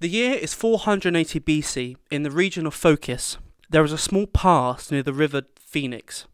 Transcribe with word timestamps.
The 0.00 0.08
year 0.08 0.34
is 0.34 0.54
480 0.54 1.40
BC 1.40 1.96
in 2.08 2.22
the 2.22 2.30
region 2.30 2.66
of 2.66 2.74
Phocis. 2.74 3.36
There 3.68 3.82
is 3.82 3.90
a 3.90 3.98
small 3.98 4.28
pass 4.28 4.92
near 4.92 5.02
the 5.02 5.12
river 5.12 5.42
Phoenix. 5.58 6.26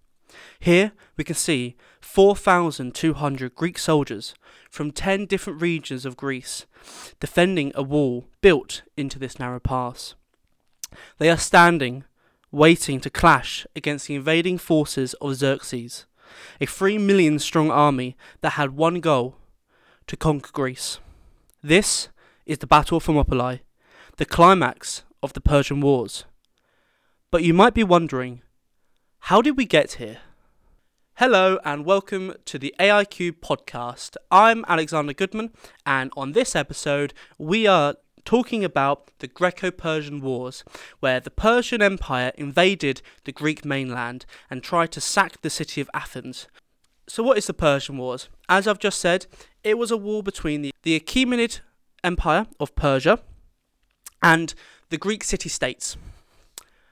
Here 0.60 0.92
we 1.16 1.24
can 1.24 1.34
see 1.34 1.74
4,200 2.02 3.54
Greek 3.54 3.78
soldiers 3.78 4.34
from 4.68 4.90
10 4.90 5.24
different 5.24 5.62
regions 5.62 6.04
of 6.04 6.18
Greece 6.18 6.66
defending 7.20 7.72
a 7.74 7.82
wall 7.82 8.26
built 8.42 8.82
into 8.98 9.18
this 9.18 9.38
narrow 9.38 9.60
pass. 9.60 10.14
They 11.16 11.30
are 11.30 11.38
standing, 11.38 12.04
waiting 12.52 13.00
to 13.00 13.08
clash 13.08 13.66
against 13.74 14.08
the 14.08 14.14
invading 14.14 14.58
forces 14.58 15.14
of 15.22 15.36
Xerxes, 15.36 16.04
a 16.60 16.66
3 16.66 16.98
million 16.98 17.38
strong 17.38 17.70
army 17.70 18.14
that 18.42 18.50
had 18.50 18.72
one 18.72 19.00
goal 19.00 19.36
to 20.06 20.18
conquer 20.18 20.52
Greece. 20.52 20.98
This 21.62 22.10
is 22.46 22.58
the 22.58 22.66
Battle 22.66 22.98
of 22.98 23.04
Thermopylae, 23.04 23.62
the 24.18 24.26
climax 24.26 25.02
of 25.22 25.32
the 25.32 25.40
Persian 25.40 25.80
Wars. 25.80 26.24
But 27.30 27.42
you 27.42 27.54
might 27.54 27.72
be 27.72 27.82
wondering, 27.82 28.42
how 29.20 29.40
did 29.40 29.56
we 29.56 29.64
get 29.64 29.92
here? 29.92 30.18
Hello 31.14 31.58
and 31.64 31.86
welcome 31.86 32.34
to 32.44 32.58
the 32.58 32.74
AIQ 32.78 33.40
podcast. 33.40 34.16
I'm 34.30 34.62
Alexander 34.68 35.14
Goodman, 35.14 35.52
and 35.86 36.10
on 36.18 36.32
this 36.32 36.54
episode, 36.54 37.14
we 37.38 37.66
are 37.66 37.94
talking 38.26 38.62
about 38.62 39.10
the 39.20 39.26
Greco 39.26 39.70
Persian 39.70 40.20
Wars, 40.20 40.64
where 41.00 41.20
the 41.20 41.30
Persian 41.30 41.80
Empire 41.80 42.32
invaded 42.36 43.00
the 43.24 43.32
Greek 43.32 43.64
mainland 43.64 44.26
and 44.50 44.62
tried 44.62 44.92
to 44.92 45.00
sack 45.00 45.40
the 45.40 45.50
city 45.50 45.80
of 45.80 45.88
Athens. 45.94 46.48
So, 47.06 47.22
what 47.22 47.38
is 47.38 47.46
the 47.46 47.54
Persian 47.54 47.96
Wars? 47.96 48.28
As 48.50 48.66
I've 48.66 48.78
just 48.78 49.00
said, 49.00 49.26
it 49.62 49.78
was 49.78 49.90
a 49.90 49.96
war 49.96 50.22
between 50.22 50.60
the, 50.60 50.72
the 50.82 50.98
Achaemenid 50.98 51.60
Empire 52.04 52.46
of 52.60 52.76
Persia 52.76 53.18
and 54.22 54.54
the 54.90 54.98
Greek 54.98 55.24
city 55.24 55.48
states. 55.48 55.96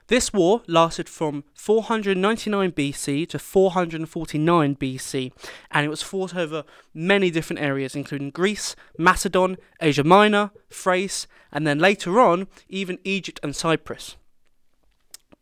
This 0.08 0.32
war 0.32 0.62
lasted 0.66 1.08
from 1.08 1.44
499 1.54 2.72
BC 2.72 3.28
to 3.28 3.38
449 3.38 4.76
BC, 4.76 5.32
and 5.70 5.86
it 5.86 5.88
was 5.88 6.02
fought 6.02 6.34
over 6.34 6.64
many 6.92 7.30
different 7.30 7.62
areas, 7.62 7.94
including 7.94 8.30
Greece, 8.30 8.74
Macedon, 8.98 9.56
Asia 9.80 10.04
Minor, 10.04 10.50
Thrace, 10.70 11.26
and 11.50 11.66
then 11.66 11.78
later 11.78 12.20
on, 12.20 12.48
even 12.68 12.98
Egypt 13.04 13.40
and 13.42 13.54
Cyprus. 13.54 14.16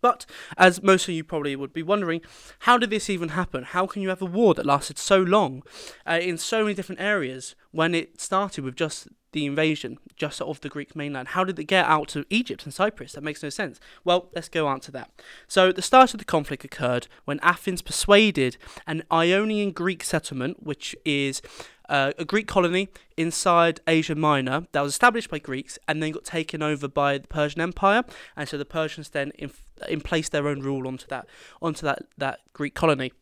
But, 0.01 0.27
as 0.57 0.83
most 0.83 1.09
of 1.09 1.15
you 1.15 1.25
probably 1.25 1.57
would 1.57 1.73
be 1.73 1.83
wondering, 1.83 2.21
how 2.61 2.79
did 2.79 2.91
this 2.91 3.11
even 3.11 3.31
happen? 3.31 3.65
How 3.65 3.87
can 3.87 4.03
you 4.03 4.09
have 4.09 4.23
a 4.23 4.27
war 4.27 4.55
that 4.55 4.67
lasted 4.67 4.99
so 4.99 5.21
long 5.21 5.63
uh, 6.07 6.19
in 6.21 6.39
so 6.39 6.63
many 6.63 6.75
different 6.75 7.01
areas 7.01 7.55
when 7.71 7.95
it 7.95 8.21
started 8.21 8.65
with 8.65 8.77
just 8.77 9.09
the 9.33 9.47
invasion 9.47 9.99
just 10.17 10.41
of 10.41 10.61
the 10.61 10.69
Greek 10.69 10.97
mainland? 10.97 11.29
How 11.29 11.45
did 11.45 11.59
it 11.59 11.65
get 11.65 11.87
out 11.87 12.09
to 12.09 12.25
Egypt 12.31 12.65
and 12.65 12.75
Cyprus? 12.75 13.13
That 13.13 13.23
makes 13.23 13.43
no 13.43 13.51
sense. 13.51 13.79
Well, 14.05 14.31
let's 14.35 14.49
go 14.49 14.69
answer 14.69 14.93
that. 14.93 15.11
So, 15.47 15.73
the 15.73 15.83
start 15.83 16.15
of 16.15 16.19
the 16.19 16.25
conflict 16.25 16.65
occurred 16.65 17.07
when 17.25 17.41
Athens 17.41 17.83
persuaded 17.83 18.57
an 18.87 19.05
Ionian 19.13 19.71
Greek 19.73 20.03
settlement, 20.03 20.63
which 20.63 20.97
is 21.05 21.43
uh, 21.91 22.13
a 22.19 22.25
Greek 22.25 22.47
colony 22.47 22.89
inside 23.17 23.81
Asia 23.87 24.15
Minor 24.15 24.67
that 24.73 24.81
was 24.81 24.93
established 24.93 25.29
by 25.29 25.39
Greeks 25.39 25.79
and 25.87 26.03
then 26.03 26.13
got 26.13 26.25
taken 26.25 26.63
over 26.63 26.89
by 26.89 27.19
the 27.19 27.29
Persian 27.29 27.61
Empire, 27.61 28.05
and 28.37 28.49
so 28.49 28.57
the 28.57 28.65
Persians 28.65 29.11
then 29.11 29.33
in, 29.33 30.01
placed 30.01 30.33
their 30.33 30.49
own 30.49 30.61
rule 30.61 30.87
onto 30.87 31.07
that 31.09 31.27
onto 31.61 31.85
that 31.85 32.05
that 32.17 32.41
Greek 32.53 32.75
colony. 32.75 33.13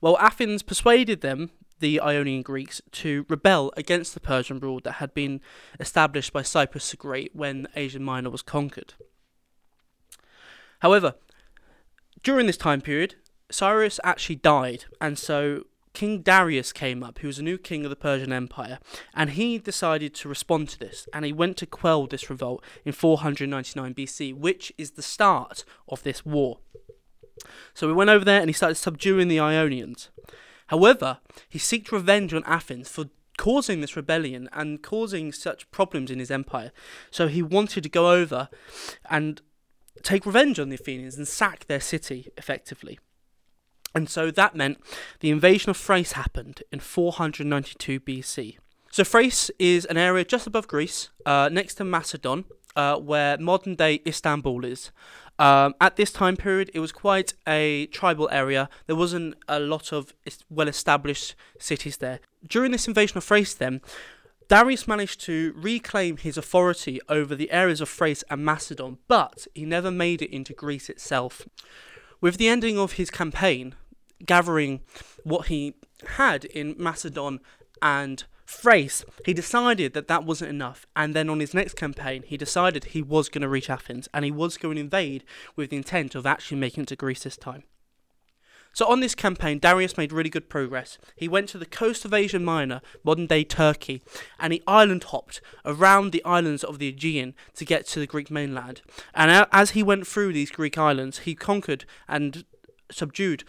Well, 0.00 0.18
Athens 0.18 0.62
persuaded 0.62 1.20
them, 1.20 1.50
the 1.78 2.00
Ionian 2.00 2.42
Greeks, 2.42 2.82
to 2.92 3.24
rebel 3.28 3.72
against 3.76 4.12
the 4.12 4.20
Persian 4.20 4.58
rule 4.58 4.80
that 4.82 4.92
had 4.92 5.14
been 5.14 5.40
established 5.78 6.32
by 6.32 6.42
Cyrus 6.42 6.90
the 6.90 6.96
Great 6.96 7.34
when 7.34 7.68
Asia 7.76 8.00
Minor 8.00 8.30
was 8.30 8.42
conquered. 8.42 8.94
However, 10.80 11.14
during 12.24 12.46
this 12.46 12.56
time 12.56 12.80
period, 12.80 13.14
Cyrus 13.50 14.00
actually 14.02 14.36
died, 14.36 14.86
and 15.00 15.16
so 15.16 15.64
King 15.98 16.20
Darius 16.20 16.72
came 16.72 17.02
up, 17.02 17.18
who 17.18 17.26
was 17.26 17.40
a 17.40 17.42
new 17.42 17.58
king 17.58 17.82
of 17.82 17.90
the 17.90 17.96
Persian 17.96 18.32
Empire, 18.32 18.78
and 19.16 19.30
he 19.30 19.58
decided 19.58 20.14
to 20.14 20.28
respond 20.28 20.68
to 20.68 20.78
this, 20.78 21.08
and 21.12 21.24
he 21.24 21.32
went 21.32 21.56
to 21.56 21.66
quell 21.66 22.06
this 22.06 22.30
revolt 22.30 22.62
in 22.84 22.92
499 22.92 23.94
BC, 23.94 24.32
which 24.32 24.72
is 24.78 24.92
the 24.92 25.02
start 25.02 25.64
of 25.88 26.04
this 26.04 26.24
war. 26.24 26.60
So 27.74 27.88
he 27.88 27.94
went 27.94 28.10
over 28.10 28.24
there 28.24 28.40
and 28.40 28.48
he 28.48 28.52
started 28.52 28.76
subduing 28.76 29.26
the 29.26 29.40
Ionians. 29.40 30.10
However, 30.68 31.18
he 31.48 31.58
sought 31.58 31.90
revenge 31.90 32.32
on 32.32 32.44
Athens 32.44 32.88
for 32.88 33.06
causing 33.36 33.80
this 33.80 33.96
rebellion 33.96 34.48
and 34.52 34.80
causing 34.80 35.32
such 35.32 35.68
problems 35.72 36.12
in 36.12 36.20
his 36.20 36.30
empire. 36.30 36.70
So 37.10 37.26
he 37.26 37.42
wanted 37.42 37.82
to 37.82 37.88
go 37.88 38.12
over 38.12 38.48
and 39.10 39.42
take 40.04 40.26
revenge 40.26 40.60
on 40.60 40.68
the 40.68 40.76
Athenians 40.76 41.16
and 41.16 41.26
sack 41.26 41.66
their 41.66 41.80
city 41.80 42.28
effectively. 42.36 43.00
And 43.94 44.08
so 44.08 44.30
that 44.30 44.54
meant 44.54 44.78
the 45.20 45.30
invasion 45.30 45.70
of 45.70 45.76
Thrace 45.76 46.12
happened 46.12 46.62
in 46.70 46.80
492 46.80 48.00
BC. 48.00 48.58
So 48.90 49.04
Thrace 49.04 49.50
is 49.58 49.84
an 49.86 49.96
area 49.96 50.24
just 50.24 50.46
above 50.46 50.68
Greece, 50.68 51.10
uh, 51.26 51.48
next 51.52 51.74
to 51.74 51.84
Macedon, 51.84 52.44
uh, 52.76 52.96
where 52.96 53.36
modern 53.38 53.74
day 53.74 54.00
Istanbul 54.06 54.64
is. 54.64 54.90
Um, 55.38 55.74
at 55.80 55.96
this 55.96 56.10
time 56.10 56.36
period, 56.36 56.70
it 56.74 56.80
was 56.80 56.90
quite 56.90 57.34
a 57.46 57.86
tribal 57.86 58.28
area. 58.32 58.68
There 58.86 58.96
wasn't 58.96 59.36
a 59.46 59.60
lot 59.60 59.92
of 59.92 60.12
well 60.50 60.68
established 60.68 61.34
cities 61.58 61.98
there. 61.98 62.20
During 62.46 62.72
this 62.72 62.88
invasion 62.88 63.18
of 63.18 63.24
Thrace, 63.24 63.54
then, 63.54 63.80
Darius 64.48 64.88
managed 64.88 65.20
to 65.22 65.52
reclaim 65.56 66.16
his 66.16 66.38
authority 66.38 67.00
over 67.08 67.34
the 67.34 67.50
areas 67.50 67.80
of 67.80 67.88
Thrace 67.88 68.24
and 68.30 68.44
Macedon, 68.44 68.98
but 69.06 69.46
he 69.54 69.64
never 69.64 69.90
made 69.90 70.22
it 70.22 70.34
into 70.34 70.54
Greece 70.54 70.88
itself. 70.88 71.46
With 72.20 72.36
the 72.36 72.48
ending 72.48 72.78
of 72.78 72.92
his 72.92 73.10
campaign, 73.10 73.76
gathering 74.26 74.80
what 75.22 75.46
he 75.46 75.74
had 76.16 76.44
in 76.46 76.74
Macedon 76.76 77.38
and 77.80 78.24
Thrace, 78.44 79.04
he 79.24 79.32
decided 79.32 79.92
that 79.92 80.08
that 80.08 80.24
wasn't 80.24 80.50
enough. 80.50 80.84
And 80.96 81.14
then 81.14 81.28
on 81.28 81.38
his 81.38 81.54
next 81.54 81.74
campaign, 81.74 82.24
he 82.26 82.36
decided 82.36 82.86
he 82.86 83.02
was 83.02 83.28
going 83.28 83.42
to 83.42 83.48
reach 83.48 83.70
Athens 83.70 84.08
and 84.12 84.24
he 84.24 84.32
was 84.32 84.56
going 84.56 84.76
to 84.76 84.80
invade 84.80 85.22
with 85.54 85.70
the 85.70 85.76
intent 85.76 86.14
of 86.14 86.26
actually 86.26 86.58
making 86.58 86.84
it 86.84 86.88
to 86.88 86.96
Greece 86.96 87.22
this 87.22 87.36
time. 87.36 87.62
So 88.72 88.86
on 88.86 89.00
this 89.00 89.14
campaign, 89.14 89.58
Darius 89.58 89.96
made 89.96 90.12
really 90.12 90.30
good 90.30 90.48
progress. 90.48 90.98
He 91.16 91.26
went 91.26 91.48
to 91.50 91.58
the 91.58 91.66
coast 91.66 92.04
of 92.04 92.14
Asia 92.14 92.38
Minor, 92.38 92.80
modern 93.02 93.26
day 93.26 93.42
Turkey, 93.42 94.02
and 94.38 94.52
he 94.52 94.62
island 94.66 95.04
hopped 95.04 95.40
around 95.64 96.12
the 96.12 96.24
islands 96.24 96.62
of 96.62 96.78
the 96.78 96.88
Aegean 96.88 97.34
to 97.56 97.64
get 97.64 97.86
to 97.88 98.00
the 98.00 98.06
Greek 98.06 98.30
mainland. 98.30 98.82
And 99.14 99.46
as 99.50 99.70
he 99.70 99.82
went 99.82 100.06
through 100.06 100.32
these 100.32 100.50
Greek 100.50 100.78
islands, 100.78 101.20
he 101.20 101.34
conquered 101.34 101.84
and 102.06 102.44
subdued 102.90 103.44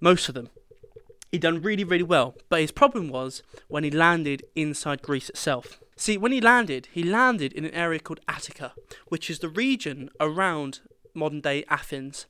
most 0.00 0.28
of 0.28 0.34
them. 0.34 0.50
He'd 1.32 1.42
done 1.42 1.60
really, 1.60 1.84
really 1.84 2.04
well, 2.04 2.36
but 2.48 2.60
his 2.60 2.70
problem 2.70 3.08
was 3.08 3.42
when 3.66 3.84
he 3.84 3.90
landed 3.90 4.44
inside 4.54 5.02
Greece 5.02 5.28
itself. 5.28 5.80
See, 5.96 6.16
when 6.16 6.32
he 6.32 6.40
landed, 6.40 6.88
he 6.92 7.02
landed 7.02 7.52
in 7.52 7.64
an 7.64 7.74
area 7.74 7.98
called 7.98 8.20
Attica, 8.28 8.72
which 9.08 9.28
is 9.28 9.40
the 9.40 9.48
region 9.48 10.10
around 10.20 10.80
modern 11.12 11.40
day 11.40 11.64
Athens. 11.68 12.26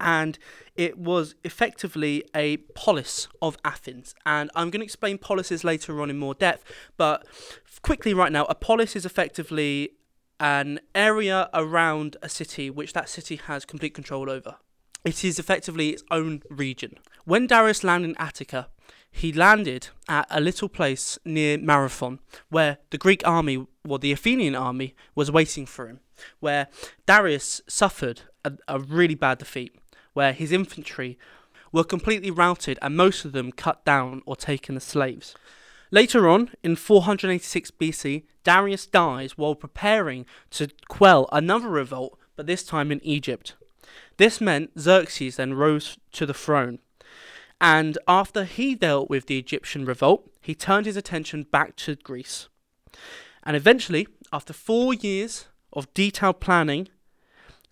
And 0.00 0.38
it 0.74 0.98
was 0.98 1.34
effectively 1.44 2.24
a 2.34 2.58
polis 2.74 3.28
of 3.40 3.56
Athens. 3.64 4.14
And 4.24 4.50
I'm 4.54 4.70
going 4.70 4.80
to 4.80 4.84
explain 4.84 5.18
polises 5.18 5.64
later 5.64 6.00
on 6.00 6.10
in 6.10 6.18
more 6.18 6.34
depth, 6.34 6.64
but 6.96 7.26
quickly 7.82 8.14
right 8.14 8.32
now, 8.32 8.44
a 8.44 8.54
polis 8.54 8.96
is 8.96 9.06
effectively 9.06 9.90
an 10.38 10.80
area 10.94 11.48
around 11.54 12.16
a 12.22 12.28
city 12.28 12.68
which 12.68 12.92
that 12.92 13.08
city 13.08 13.36
has 13.36 13.64
complete 13.64 13.94
control 13.94 14.28
over. 14.28 14.56
It 15.04 15.24
is 15.24 15.38
effectively 15.38 15.90
its 15.90 16.02
own 16.10 16.42
region. 16.50 16.96
When 17.24 17.46
Darius 17.46 17.84
landed 17.84 18.10
in 18.10 18.16
Attica, 18.18 18.68
he 19.10 19.32
landed 19.32 19.88
at 20.08 20.26
a 20.30 20.40
little 20.40 20.68
place 20.68 21.18
near 21.24 21.56
Marathon, 21.56 22.18
where 22.50 22.78
the 22.90 22.98
Greek 22.98 23.26
army, 23.26 23.66
or 23.88 23.98
the 23.98 24.12
Athenian 24.12 24.54
army, 24.54 24.94
was 25.14 25.30
waiting 25.30 25.64
for 25.64 25.88
him, 25.88 26.00
where 26.40 26.68
Darius 27.06 27.62
suffered 27.66 28.22
a, 28.44 28.52
a 28.68 28.78
really 28.78 29.14
bad 29.14 29.38
defeat, 29.38 29.74
where 30.16 30.32
his 30.32 30.50
infantry 30.50 31.18
were 31.72 31.84
completely 31.84 32.30
routed 32.30 32.78
and 32.80 32.96
most 32.96 33.26
of 33.26 33.32
them 33.32 33.52
cut 33.52 33.84
down 33.84 34.22
or 34.24 34.34
taken 34.34 34.74
as 34.76 34.82
slaves. 34.84 35.34
Later 35.90 36.26
on, 36.26 36.50
in 36.62 36.74
486 36.74 37.70
BC, 37.72 38.22
Darius 38.42 38.86
dies 38.86 39.36
while 39.36 39.54
preparing 39.54 40.24
to 40.52 40.68
quell 40.88 41.28
another 41.30 41.68
revolt, 41.68 42.18
but 42.34 42.46
this 42.46 42.64
time 42.64 42.90
in 42.90 43.04
Egypt. 43.04 43.56
This 44.16 44.40
meant 44.40 44.70
Xerxes 44.80 45.36
then 45.36 45.52
rose 45.52 45.98
to 46.12 46.24
the 46.24 46.34
throne. 46.34 46.78
And 47.60 47.98
after 48.08 48.44
he 48.44 48.74
dealt 48.74 49.10
with 49.10 49.26
the 49.26 49.38
Egyptian 49.38 49.84
revolt, 49.84 50.30
he 50.40 50.54
turned 50.54 50.86
his 50.86 50.96
attention 50.96 51.42
back 51.42 51.76
to 51.76 51.94
Greece. 51.94 52.48
And 53.42 53.54
eventually, 53.54 54.08
after 54.32 54.54
four 54.54 54.94
years 54.94 55.46
of 55.74 55.92
detailed 55.92 56.40
planning, 56.40 56.88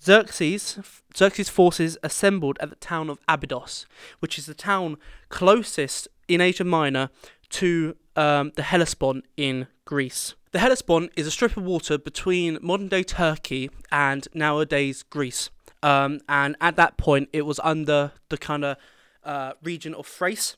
Xerxes, 0.05 0.79
Xerxes' 1.17 1.49
forces 1.49 1.97
assembled 2.03 2.59
at 2.61 2.69
the 2.69 2.77
town 2.77 3.09
of 3.09 3.19
Abydos, 3.27 3.87
which 4.19 4.39
is 4.39 4.47
the 4.47 4.55
town 4.55 4.99
closest 5.31 6.09
in 6.29 6.41
Asia 6.41 6.65
Minor 6.65 7.09
to 7.51 7.97
um, 8.17 8.53
the 8.57 8.63
Hellespont 8.63 9.25
in 9.37 9.67
Greece. 9.85 10.35
The 10.53 10.59
Hellespont 10.59 11.11
is 11.17 11.27
a 11.27 11.31
strip 11.31 11.57
of 11.57 11.65
water 11.65 11.97
between 11.99 12.59
modern 12.61 12.89
day 12.89 13.03
Turkey 13.03 13.71
and 13.91 14.29
nowadays 14.35 15.03
Greece. 15.03 15.51
Um, 15.83 16.21
and 16.29 16.57
at 16.61 16.77
that 16.77 16.97
point, 16.97 17.29
it 17.33 17.43
was 17.43 17.59
under 17.65 18.13
the 18.29 18.39
kind 18.39 18.65
of 18.65 18.77
uh, 19.25 19.53
region 19.63 19.95
of 19.95 20.07
Thrace. 20.07 20.57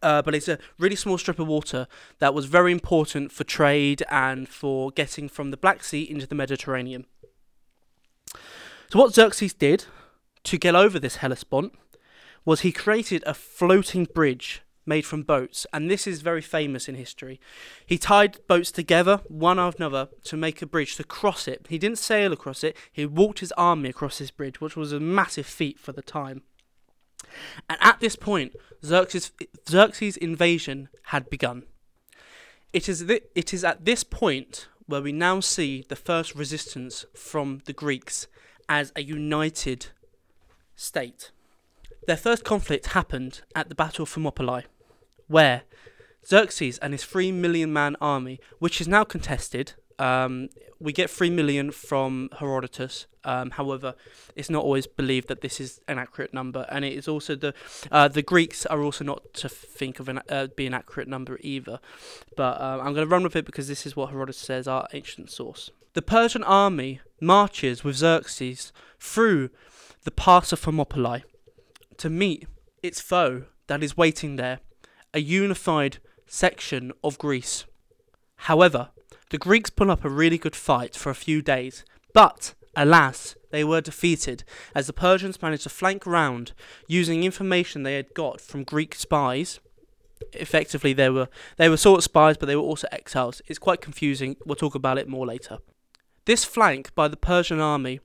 Uh, 0.00 0.22
but 0.22 0.34
it's 0.34 0.48
a 0.48 0.58
really 0.78 0.94
small 0.94 1.18
strip 1.18 1.38
of 1.38 1.48
water 1.48 1.88
that 2.18 2.34
was 2.34 2.46
very 2.46 2.70
important 2.70 3.32
for 3.32 3.44
trade 3.44 4.02
and 4.10 4.48
for 4.48 4.90
getting 4.92 5.28
from 5.28 5.50
the 5.50 5.56
Black 5.56 5.82
Sea 5.82 6.02
into 6.02 6.26
the 6.26 6.36
Mediterranean. 6.36 7.06
So, 8.92 8.98
what 8.98 9.14
Xerxes 9.14 9.54
did 9.54 9.86
to 10.44 10.58
get 10.58 10.74
over 10.74 10.98
this 10.98 11.16
Hellespont 11.16 11.72
was 12.44 12.60
he 12.60 12.72
created 12.72 13.24
a 13.24 13.32
floating 13.32 14.04
bridge 14.04 14.60
made 14.84 15.06
from 15.06 15.22
boats, 15.22 15.66
and 15.72 15.90
this 15.90 16.06
is 16.06 16.20
very 16.20 16.42
famous 16.42 16.90
in 16.90 16.96
history. 16.96 17.40
He 17.86 17.96
tied 17.96 18.46
boats 18.48 18.70
together, 18.70 19.22
one 19.28 19.58
after 19.58 19.82
another, 19.82 20.10
to 20.24 20.36
make 20.36 20.60
a 20.60 20.66
bridge 20.66 20.96
to 20.96 21.04
cross 21.04 21.48
it. 21.48 21.64
He 21.70 21.78
didn't 21.78 22.00
sail 22.00 22.34
across 22.34 22.62
it, 22.62 22.76
he 22.92 23.06
walked 23.06 23.38
his 23.38 23.50
army 23.52 23.88
across 23.88 24.18
this 24.18 24.30
bridge, 24.30 24.60
which 24.60 24.76
was 24.76 24.92
a 24.92 25.00
massive 25.00 25.46
feat 25.46 25.78
for 25.78 25.92
the 25.92 26.02
time. 26.02 26.42
And 27.70 27.78
at 27.80 27.98
this 28.00 28.14
point, 28.14 28.54
Xerxes, 28.84 29.32
Xerxes' 29.66 30.18
invasion 30.18 30.90
had 31.04 31.30
begun. 31.30 31.62
It 32.74 32.90
is, 32.90 33.06
th- 33.06 33.24
it 33.34 33.54
is 33.54 33.64
at 33.64 33.86
this 33.86 34.04
point 34.04 34.68
where 34.84 35.00
we 35.00 35.12
now 35.12 35.40
see 35.40 35.86
the 35.88 35.96
first 35.96 36.34
resistance 36.34 37.06
from 37.14 37.62
the 37.64 37.72
Greeks 37.72 38.26
as 38.72 38.90
a 38.96 39.02
united 39.02 39.88
state. 40.74 41.30
Their 42.06 42.16
first 42.16 42.42
conflict 42.42 42.86
happened 42.98 43.42
at 43.54 43.68
the 43.68 43.74
Battle 43.74 44.04
of 44.04 44.08
Thermopylae, 44.08 44.64
where 45.28 45.64
Xerxes 46.26 46.78
and 46.78 46.94
his 46.94 47.04
three 47.04 47.30
million 47.30 47.70
man 47.70 47.96
army, 48.00 48.40
which 48.60 48.80
is 48.80 48.88
now 48.88 49.04
contested, 49.04 49.74
um, 49.98 50.48
we 50.80 50.94
get 50.94 51.10
three 51.10 51.28
million 51.28 51.70
from 51.70 52.30
Herodotus. 52.38 53.06
Um, 53.24 53.50
however, 53.50 53.94
it's 54.34 54.48
not 54.48 54.64
always 54.64 54.86
believed 54.86 55.28
that 55.28 55.42
this 55.42 55.60
is 55.60 55.82
an 55.86 55.98
accurate 55.98 56.32
number, 56.32 56.64
and 56.70 56.82
it 56.82 56.94
is 56.94 57.06
also 57.06 57.36
the 57.36 57.52
uh, 57.90 58.08
the 58.08 58.22
Greeks 58.22 58.64
are 58.64 58.80
also 58.80 59.04
not 59.04 59.34
to 59.34 59.50
think 59.50 60.00
of 60.00 60.08
an 60.08 60.20
uh, 60.30 60.46
be 60.56 60.66
an 60.66 60.72
accurate 60.72 61.08
number 61.08 61.38
either. 61.42 61.78
But 62.38 62.58
uh, 62.58 62.78
I'm 62.80 62.94
going 62.94 63.06
to 63.06 63.14
run 63.14 63.22
with 63.22 63.36
it 63.36 63.44
because 63.44 63.68
this 63.68 63.84
is 63.84 63.94
what 63.94 64.08
Herodotus 64.08 64.38
says, 64.38 64.66
our 64.66 64.88
ancient 64.94 65.30
source. 65.30 65.70
The 65.94 66.00
Persian 66.00 66.42
army 66.42 67.00
marches 67.20 67.84
with 67.84 67.96
Xerxes 67.96 68.72
through 68.98 69.50
the 70.04 70.10
pass 70.10 70.50
of 70.50 70.60
Thermopylae 70.60 71.22
to 71.98 72.08
meet 72.08 72.46
its 72.82 72.98
foe 72.98 73.44
that 73.66 73.82
is 73.82 73.94
waiting 73.94 74.36
there, 74.36 74.60
a 75.12 75.20
unified 75.20 75.98
section 76.26 76.92
of 77.04 77.18
Greece. 77.18 77.66
However, 78.36 78.88
the 79.28 79.36
Greeks 79.36 79.68
put 79.68 79.90
up 79.90 80.02
a 80.02 80.08
really 80.08 80.38
good 80.38 80.56
fight 80.56 80.96
for 80.96 81.10
a 81.10 81.14
few 81.14 81.42
days, 81.42 81.84
but 82.14 82.54
alas, 82.74 83.36
they 83.50 83.62
were 83.62 83.82
defeated 83.82 84.44
as 84.74 84.86
the 84.86 84.94
Persians 84.94 85.42
managed 85.42 85.64
to 85.64 85.68
flank 85.68 86.06
round 86.06 86.52
using 86.88 87.22
information 87.22 87.82
they 87.82 87.96
had 87.96 88.14
got 88.14 88.40
from 88.40 88.64
Greek 88.64 88.94
spies. 88.94 89.60
Effectively, 90.32 90.94
they 90.94 91.10
were 91.10 91.28
they 91.58 91.68
were 91.68 91.76
sort 91.76 91.98
of 91.98 92.04
spies, 92.04 92.38
but 92.38 92.46
they 92.46 92.56
were 92.56 92.62
also 92.62 92.88
exiles. 92.90 93.42
It's 93.46 93.58
quite 93.58 93.82
confusing. 93.82 94.36
We'll 94.46 94.56
talk 94.56 94.74
about 94.74 94.96
it 94.96 95.06
more 95.06 95.26
later. 95.26 95.58
This 96.24 96.44
flank 96.44 96.94
by 96.94 97.08
the 97.08 97.16
Persian 97.16 97.60
army 97.60 98.00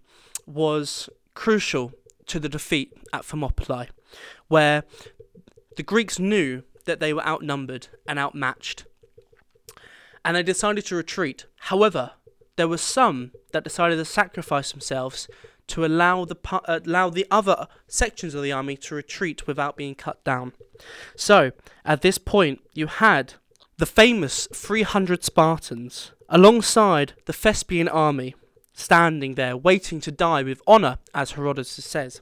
was 0.46 1.10
crucial 1.34 1.94
to 2.26 2.40
the 2.40 2.50
defeat 2.50 2.94
at 3.14 3.26
Thermopylae, 3.26 3.90
where 4.48 4.84
the 5.76 5.84
Greeks 5.84 6.18
knew 6.18 6.64
that 6.86 7.00
they 7.00 7.14
were 7.14 7.26
outnumbered 7.26 7.88
and 8.08 8.18
outmatched 8.18 8.86
and 10.28 10.36
they 10.36 10.44
decided 10.44 10.86
to 10.86 10.96
retreat. 10.96 11.46
However, 11.56 12.12
there 12.58 12.68
were 12.68 12.78
some 12.78 13.32
that 13.54 13.64
decided 13.64 13.96
to 13.96 14.04
sacrifice 14.04 14.72
themselves 14.72 15.30
to 15.68 15.86
allow 15.86 16.26
the 16.26 16.36
uh, 16.52 16.82
allow 16.86 17.10
the 17.10 17.26
other 17.32 17.68
sections 17.88 18.34
of 18.34 18.44
the 18.44 18.52
army 18.52 18.76
to 18.76 18.96
retreat 18.96 19.48
without 19.48 19.78
being 19.78 19.96
cut 19.96 20.22
down. 20.26 20.52
So, 21.16 21.52
at 21.86 22.02
this 22.02 22.18
point, 22.18 22.60
you 22.74 22.88
had 22.88 23.36
the 23.78 23.86
famous 23.86 24.50
300 24.54 25.24
Spartans 25.24 26.12
alongside 26.30 27.14
the 27.26 27.34
Thespian 27.34 27.88
army 27.88 28.36
standing 28.74 29.36
there 29.36 29.58
waiting 29.58 30.00
to 30.02 30.12
die 30.12 30.44
with 30.44 30.62
honor 30.68 30.98
as 31.14 31.32
Herodotus 31.32 31.84
says. 31.84 32.22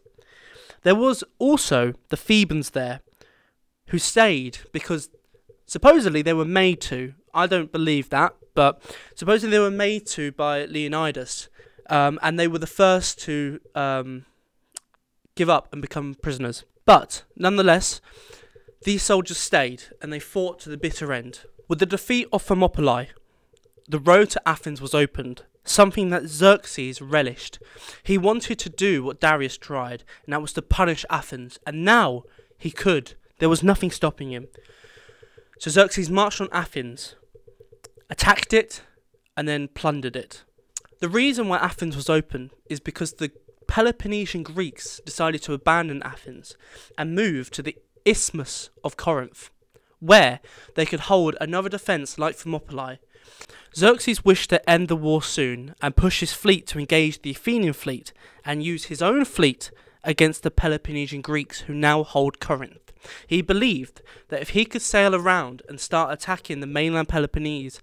There 0.83 0.95
was 0.95 1.23
also 1.39 1.93
the 2.09 2.17
Thebans 2.17 2.71
there 2.71 3.01
who 3.87 3.99
stayed 3.99 4.59
because 4.71 5.09
supposedly 5.65 6.21
they 6.21 6.33
were 6.33 6.45
made 6.45 6.81
to 6.81 7.13
I 7.35 7.47
don't 7.47 7.71
believe 7.71 8.09
that, 8.09 8.33
but 8.53 8.81
supposedly 9.13 9.51
they 9.51 9.61
were 9.61 9.69
made 9.69 10.07
to 10.07 10.31
by 10.31 10.63
Leonidas, 10.65 11.49
um, 11.89 12.17
and 12.23 12.39
they 12.39 12.47
were 12.47 12.59
the 12.59 12.65
first 12.65 13.19
to 13.23 13.59
um, 13.75 14.25
give 15.35 15.49
up 15.49 15.67
and 15.73 15.81
become 15.81 16.15
prisoners. 16.15 16.63
But 16.85 17.23
nonetheless, 17.35 17.99
these 18.83 19.03
soldiers 19.03 19.37
stayed 19.37 19.83
and 20.01 20.13
they 20.13 20.19
fought 20.19 20.59
to 20.61 20.69
the 20.69 20.77
bitter 20.77 21.11
end. 21.11 21.41
With 21.67 21.79
the 21.79 21.85
defeat 21.85 22.29
of 22.31 22.43
Thermopylae, 22.43 23.09
the 23.87 23.99
road 23.99 24.29
to 24.31 24.47
Athens 24.47 24.81
was 24.81 24.93
opened, 24.93 25.43
something 25.63 26.09
that 26.09 26.27
Xerxes 26.27 27.01
relished. 27.01 27.59
He 28.03 28.17
wanted 28.17 28.59
to 28.59 28.69
do 28.69 29.03
what 29.03 29.19
Darius 29.19 29.57
tried, 29.57 30.03
and 30.25 30.33
that 30.33 30.41
was 30.41 30.53
to 30.53 30.61
punish 30.61 31.05
Athens, 31.09 31.59
and 31.65 31.83
now 31.83 32.23
he 32.57 32.71
could. 32.71 33.13
There 33.39 33.49
was 33.49 33.63
nothing 33.63 33.91
stopping 33.91 34.31
him. 34.31 34.47
So 35.59 35.69
Xerxes 35.71 36.09
marched 36.09 36.41
on 36.41 36.49
Athens, 36.51 37.15
attacked 38.09 38.53
it, 38.53 38.81
and 39.37 39.47
then 39.47 39.67
plundered 39.67 40.15
it. 40.15 40.43
The 40.99 41.09
reason 41.09 41.47
why 41.47 41.57
Athens 41.57 41.95
was 41.95 42.09
open 42.09 42.51
is 42.69 42.79
because 42.79 43.13
the 43.13 43.31
Peloponnesian 43.67 44.43
Greeks 44.43 45.01
decided 45.05 45.41
to 45.43 45.53
abandon 45.53 46.01
Athens 46.03 46.55
and 46.97 47.15
move 47.15 47.51
to 47.51 47.61
the 47.61 47.77
Isthmus 48.05 48.69
of 48.83 48.97
Corinth, 48.97 49.49
where 49.99 50.39
they 50.75 50.85
could 50.85 51.01
hold 51.01 51.35
another 51.41 51.69
defence 51.69 52.17
like 52.17 52.35
Thermopylae. 52.35 52.99
Xerxes 53.75 54.23
wished 54.23 54.49
to 54.51 54.69
end 54.69 54.87
the 54.87 54.95
war 54.95 55.21
soon 55.21 55.75
and 55.81 55.95
push 55.95 56.21
his 56.21 56.31
fleet 56.31 56.65
to 56.67 56.79
engage 56.79 57.21
the 57.21 57.31
Athenian 57.31 57.73
fleet 57.73 58.13
and 58.45 58.63
use 58.63 58.85
his 58.85 59.01
own 59.01 59.25
fleet 59.25 59.71
against 60.03 60.43
the 60.43 60.51
Peloponnesian 60.51 61.21
Greeks 61.21 61.61
who 61.61 61.73
now 61.73 62.03
hold 62.03 62.39
Corinth. 62.39 62.93
He 63.27 63.41
believed 63.41 64.01
that 64.29 64.41
if 64.41 64.49
he 64.49 64.65
could 64.65 64.81
sail 64.81 65.13
around 65.13 65.61
and 65.67 65.79
start 65.79 66.13
attacking 66.13 66.59
the 66.59 66.67
mainland 66.67 67.09
Peloponnese, 67.09 67.81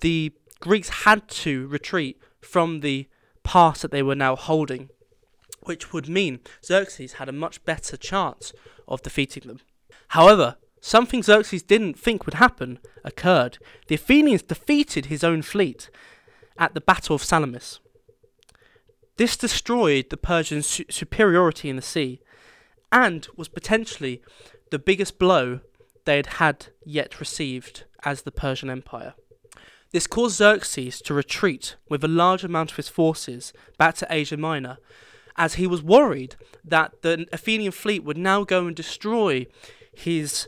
the 0.00 0.32
Greeks 0.60 0.88
had 0.88 1.28
to 1.28 1.66
retreat 1.68 2.18
from 2.40 2.80
the 2.80 3.08
pass 3.42 3.82
that 3.82 3.90
they 3.90 4.02
were 4.02 4.14
now 4.14 4.34
holding, 4.34 4.88
which 5.62 5.92
would 5.92 6.08
mean 6.08 6.40
Xerxes 6.64 7.14
had 7.14 7.28
a 7.28 7.32
much 7.32 7.64
better 7.64 7.96
chance 7.96 8.52
of 8.88 9.02
defeating 9.02 9.46
them. 9.46 9.60
However, 10.08 10.56
something 10.84 11.22
Xerxes 11.22 11.62
didn't 11.62 11.98
think 11.98 12.26
would 12.26 12.34
happen 12.34 12.78
occurred. 13.04 13.56
The 13.88 13.94
Athenians 13.94 14.42
defeated 14.42 15.06
his 15.06 15.24
own 15.24 15.40
fleet 15.40 15.88
at 16.58 16.74
the 16.74 16.80
Battle 16.80 17.16
of 17.16 17.24
Salamis. 17.24 17.80
This 19.16 19.34
destroyed 19.34 20.10
the 20.10 20.18
Persian 20.18 20.62
su- 20.62 20.84
superiority 20.90 21.70
in 21.70 21.76
the 21.76 21.82
sea 21.82 22.20
and 22.92 23.26
was 23.34 23.48
potentially 23.48 24.20
the 24.70 24.78
biggest 24.78 25.18
blow 25.18 25.60
they 26.04 26.16
had 26.16 26.26
had 26.26 26.66
yet 26.84 27.18
received 27.18 27.84
as 28.04 28.22
the 28.22 28.32
Persian 28.32 28.68
Empire. 28.68 29.14
This 29.90 30.06
caused 30.06 30.36
Xerxes 30.36 31.00
to 31.00 31.14
retreat 31.14 31.76
with 31.88 32.04
a 32.04 32.08
large 32.08 32.44
amount 32.44 32.72
of 32.72 32.76
his 32.76 32.90
forces 32.90 33.54
back 33.78 33.94
to 33.96 34.06
Asia 34.10 34.36
Minor, 34.36 34.76
as 35.36 35.54
he 35.54 35.66
was 35.66 35.82
worried 35.82 36.36
that 36.62 37.00
the 37.00 37.26
Athenian 37.32 37.72
fleet 37.72 38.04
would 38.04 38.18
now 38.18 38.44
go 38.44 38.66
and 38.66 38.76
destroy 38.76 39.46
his 39.94 40.46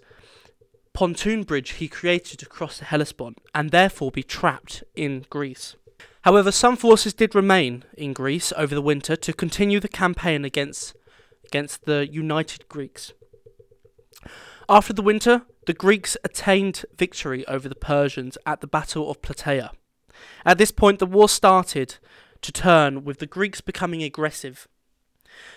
pontoon 0.97 1.43
bridge 1.43 1.73
he 1.73 1.89
created 1.89 2.39
to 2.39 2.47
cross 2.47 2.79
the 2.79 2.87
Hellespont 2.87 3.37
and 3.55 3.71
therefore 3.71 4.11
be 4.11 4.23
trapped 4.23 4.83
in 4.95 5.27
Greece. 5.29 5.77
However, 6.23 6.51
some 6.51 6.75
forces 6.75 7.13
did 7.13 7.35
remain 7.35 7.85
in 7.99 8.15
Greece 8.15 8.51
over 8.57 8.75
the 8.75 8.81
winter 8.81 9.15
to 9.15 9.35
continue 9.35 9.79
the 9.79 9.89
campaign 9.89 10.43
against 10.43 10.95
against 11.45 11.85
the 11.85 12.09
united 12.11 12.67
Greeks. 12.71 13.13
After 14.71 14.95
the 14.95 15.03
winter, 15.03 15.43
the 15.67 15.75
Greeks 15.75 16.17
attained 16.25 16.87
victory 16.97 17.47
over 17.47 17.69
the 17.69 17.75
Persians 17.75 18.39
at 18.47 18.63
the 18.63 18.67
Battle 18.67 19.11
of 19.11 19.21
Plataea. 19.21 19.73
At 20.47 20.57
this 20.57 20.71
point, 20.71 20.99
the 20.99 21.05
war 21.05 21.29
started 21.29 21.97
to 22.41 22.51
turn, 22.51 23.05
with 23.05 23.19
the 23.19 23.27
Greeks 23.27 23.61
becoming 23.61 24.03
aggressive. 24.03 24.67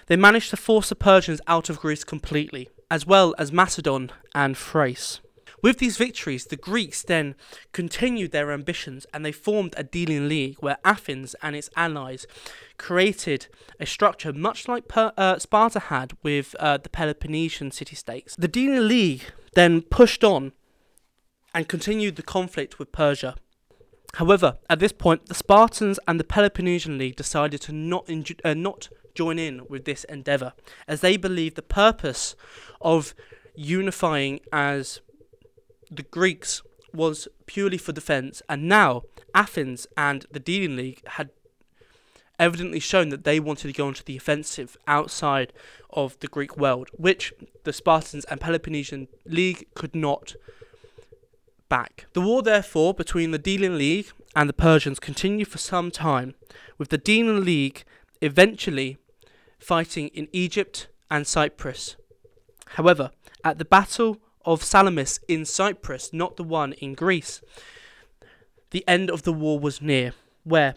They 0.07 0.17
managed 0.17 0.49
to 0.49 0.57
force 0.57 0.89
the 0.89 0.95
Persians 0.95 1.39
out 1.47 1.69
of 1.69 1.79
Greece 1.79 2.03
completely, 2.03 2.69
as 2.91 3.07
well 3.07 3.33
as 3.37 3.53
Macedon 3.53 4.11
and 4.35 4.57
Thrace. 4.57 5.21
With 5.61 5.79
these 5.79 5.97
victories, 5.97 6.45
the 6.45 6.55
Greeks 6.55 7.03
then 7.03 7.35
continued 7.71 8.31
their 8.31 8.51
ambitions 8.51 9.05
and 9.13 9.25
they 9.25 9.31
formed 9.31 9.73
a 9.77 9.83
Delian 9.83 10.29
League 10.29 10.57
where 10.59 10.77
Athens 10.85 11.35
and 11.41 11.55
its 11.55 11.69
allies 11.75 12.25
created 12.77 13.47
a 13.79 13.85
structure 13.85 14.31
much 14.31 14.67
like 14.67 14.87
per, 14.87 15.11
uh, 15.17 15.37
Sparta 15.37 15.79
had 15.79 16.13
with 16.23 16.55
uh, 16.59 16.77
the 16.77 16.89
Peloponnesian 16.89 17.71
city 17.71 17.95
states. 17.95 18.35
The 18.37 18.47
Delian 18.47 18.87
League 18.87 19.23
then 19.53 19.81
pushed 19.81 20.23
on 20.23 20.53
and 21.53 21.67
continued 21.67 22.15
the 22.15 22.23
conflict 22.23 22.79
with 22.79 22.91
Persia. 22.91 23.35
However, 24.15 24.57
at 24.69 24.79
this 24.79 24.91
point, 24.91 25.27
the 25.27 25.35
Spartans 25.35 25.99
and 26.07 26.19
the 26.19 26.23
Peloponnesian 26.23 26.97
League 26.97 27.15
decided 27.15 27.61
to 27.61 27.71
not 27.71 28.07
inju- 28.07 28.39
uh, 28.43 28.53
not 28.53 28.89
join 29.13 29.37
in 29.37 29.67
with 29.67 29.85
this 29.85 30.03
endeavor, 30.05 30.53
as 30.87 31.01
they 31.01 31.17
believed 31.17 31.55
the 31.55 31.61
purpose 31.61 32.35
of 32.81 33.13
unifying 33.55 34.39
as 34.51 35.01
the 35.89 36.03
Greeks 36.03 36.61
was 36.93 37.27
purely 37.45 37.77
for 37.77 37.91
defense, 37.91 38.41
and 38.49 38.67
now 38.67 39.03
Athens 39.33 39.87
and 39.95 40.25
the 40.31 40.39
Delian 40.39 40.75
League 40.75 41.01
had 41.07 41.29
evidently 42.39 42.79
shown 42.79 43.09
that 43.09 43.25
they 43.25 43.39
wanted 43.39 43.67
to 43.67 43.73
go 43.73 43.87
onto 43.87 44.03
the 44.03 44.17
offensive 44.17 44.77
outside 44.87 45.51
of 45.89 46.17
the 46.19 46.27
Greek 46.27 46.57
world, 46.57 46.89
which 46.93 47.33
the 47.63 47.73
Spartans 47.73 48.25
and 48.25 48.39
Peloponnesian 48.39 49.07
League 49.25 49.67
could 49.75 49.93
not 49.93 50.35
back. 51.67 52.07
The 52.13 52.21
war, 52.21 52.41
therefore, 52.41 52.93
between 52.93 53.31
the 53.31 53.39
Delian 53.39 53.77
League 53.77 54.11
and 54.35 54.47
the 54.47 54.53
Persians 54.53 54.99
continued 54.99 55.49
for 55.49 55.57
some 55.57 55.91
time, 55.91 56.33
with 56.77 56.89
the 56.89 56.97
Delian 56.97 57.43
League 57.43 57.83
eventually 58.21 58.97
fighting 59.59 60.07
in 60.09 60.29
Egypt 60.31 60.87
and 61.11 61.27
Cyprus. 61.27 61.97
However, 62.75 63.11
at 63.43 63.57
the 63.57 63.65
Battle 63.65 64.17
of 64.45 64.63
Salamis 64.63 65.19
in 65.27 65.45
Cyprus, 65.45 66.11
not 66.13 66.37
the 66.37 66.43
one 66.43 66.73
in 66.73 66.93
Greece, 66.93 67.41
the 68.71 68.87
end 68.87 69.09
of 69.09 69.23
the 69.23 69.33
war 69.33 69.59
was 69.59 69.81
near, 69.81 70.13
where 70.43 70.75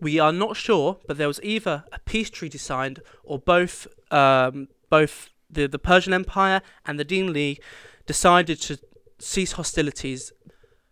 we 0.00 0.18
are 0.18 0.32
not 0.32 0.56
sure, 0.56 0.98
but 1.06 1.18
there 1.18 1.28
was 1.28 1.40
either 1.42 1.84
a 1.92 1.98
peace 2.00 2.30
treaty 2.30 2.58
signed 2.58 3.00
or 3.22 3.38
both 3.38 3.86
um, 4.10 4.68
both 4.88 5.30
the, 5.48 5.66
the 5.66 5.78
Persian 5.78 6.12
Empire 6.12 6.62
and 6.86 6.98
the 6.98 7.04
Delian 7.04 7.32
League 7.32 7.62
decided 8.06 8.60
to 8.62 8.78
cease 9.18 9.52
hostilities. 9.52 10.32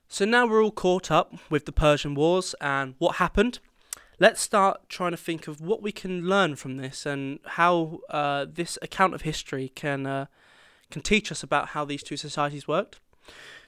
So 0.08 0.24
now 0.24 0.46
we're 0.46 0.62
all 0.62 0.70
caught 0.70 1.10
up 1.10 1.34
with 1.50 1.66
the 1.66 1.72
Persian 1.72 2.14
Wars 2.14 2.54
and 2.60 2.94
what 2.98 3.16
happened. 3.16 3.58
Let's 4.20 4.40
start 4.40 4.88
trying 4.88 5.12
to 5.12 5.16
think 5.16 5.46
of 5.46 5.60
what 5.60 5.82
we 5.82 5.92
can 5.92 6.26
learn 6.26 6.56
from 6.56 6.76
this 6.76 7.06
and 7.06 7.38
how 7.44 8.00
uh, 8.10 8.46
this 8.52 8.78
account 8.82 9.14
of 9.14 9.22
history 9.22 9.70
can 9.74 10.06
uh, 10.06 10.26
can 10.90 11.02
teach 11.02 11.30
us 11.30 11.42
about 11.42 11.68
how 11.68 11.84
these 11.84 12.02
two 12.02 12.16
societies 12.16 12.66
worked. 12.68 13.00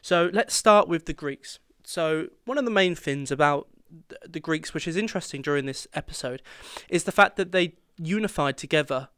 So 0.03 0.31
let's 0.33 0.55
start 0.55 0.89
with 0.89 1.07
the 1.07 1.12
Greeks. 1.12 1.59
So 1.85 2.29
one 2.45 2.59
of 2.59 2.65
the 2.65 2.71
main 2.71 2.95
things 2.95 3.31
about 3.31 3.69
the 4.27 4.41
Greeks, 4.41 4.73
which 4.73 4.87
is 4.87 4.97
interesting 4.97 5.43
during 5.43 5.67
this 5.67 5.87
episode, 5.95 6.43
is 6.89 7.05
the 7.05 7.12
fact 7.12 7.37
that 7.37 7.53
they 7.53 7.75
unified 7.99 8.57
together 8.57 9.09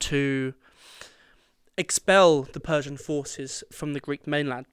to 0.00 0.54
expel 1.76 2.42
the 2.42 2.60
Persian 2.60 2.96
forces 2.96 3.64
from 3.72 3.94
the 3.94 4.00
Greek 4.00 4.26
mainland. 4.26 4.66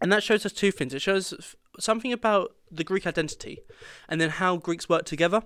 And 0.00 0.12
that 0.12 0.22
shows 0.22 0.44
us 0.44 0.52
two 0.52 0.70
things. 0.70 0.92
It 0.92 1.00
shows 1.00 1.56
something 1.80 2.12
about 2.12 2.54
the 2.70 2.84
Greek 2.84 3.06
identity 3.06 3.60
and 4.08 4.20
then 4.20 4.30
how 4.30 4.56
Greeks 4.56 4.88
work 4.88 5.04
together. 5.04 5.42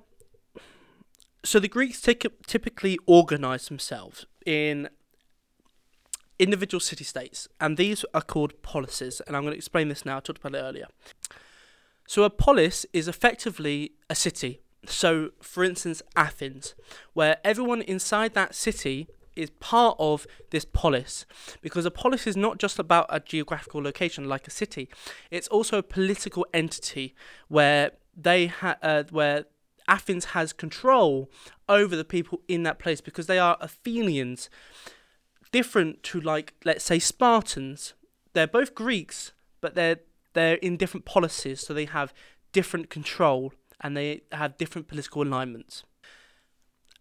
So 1.44 1.58
the 1.58 1.68
Greeks 1.68 2.00
typically 2.00 2.98
organize 3.06 3.68
themselves 3.68 4.26
in 4.46 4.88
individual 6.42 6.80
city 6.80 7.04
states, 7.04 7.48
and 7.60 7.76
these 7.76 8.04
are 8.12 8.22
called 8.22 8.62
polises. 8.62 9.20
And 9.26 9.36
I'm 9.36 9.42
going 9.42 9.52
to 9.52 9.58
explain 9.58 9.88
this 9.88 10.04
now. 10.04 10.16
I 10.16 10.20
talked 10.20 10.40
about 10.44 10.54
it 10.58 10.62
earlier. 10.62 10.86
So 12.06 12.24
a 12.24 12.30
polis 12.30 12.84
is 12.92 13.08
effectively 13.08 13.92
a 14.10 14.14
city. 14.14 14.60
So, 14.84 15.30
for 15.40 15.62
instance, 15.62 16.02
Athens, 16.16 16.74
where 17.12 17.36
everyone 17.44 17.82
inside 17.82 18.34
that 18.34 18.54
city 18.54 19.06
is 19.36 19.50
part 19.60 19.96
of 19.98 20.26
this 20.50 20.64
polis 20.64 21.24
because 21.62 21.86
a 21.86 21.90
polis 21.90 22.26
is 22.26 22.36
not 22.36 22.58
just 22.58 22.78
about 22.78 23.06
a 23.08 23.18
geographical 23.18 23.82
location 23.82 24.28
like 24.28 24.46
a 24.46 24.50
city 24.50 24.90
it's 25.30 25.48
also 25.48 25.78
a 25.78 25.82
political 25.82 26.46
entity 26.52 27.14
where 27.48 27.92
they 28.14 28.52
uh, 28.62 29.04
where 29.10 29.46
Athens 29.88 30.26
has 30.26 30.52
control 30.52 31.30
over 31.66 31.96
the 31.96 32.04
people 32.04 32.40
in 32.46 32.62
that 32.64 32.78
place 32.78 33.00
because 33.00 33.26
they 33.26 33.38
are 33.38 33.56
Athenians 33.60 34.50
different 35.52 36.02
to 36.02 36.20
like 36.20 36.54
let's 36.64 36.84
say 36.84 36.98
Spartans 36.98 37.94
they're 38.32 38.46
both 38.46 38.74
Greeks 38.74 39.32
but 39.60 39.74
they're 39.74 40.00
they're 40.32 40.56
in 40.56 40.76
different 40.76 41.06
polises 41.06 41.58
so 41.58 41.72
they 41.72 41.84
have 41.84 42.12
different 42.52 42.90
control 42.90 43.52
and 43.80 43.96
they 43.96 44.22
have 44.32 44.58
different 44.58 44.88
political 44.88 45.22
alignments 45.22 45.84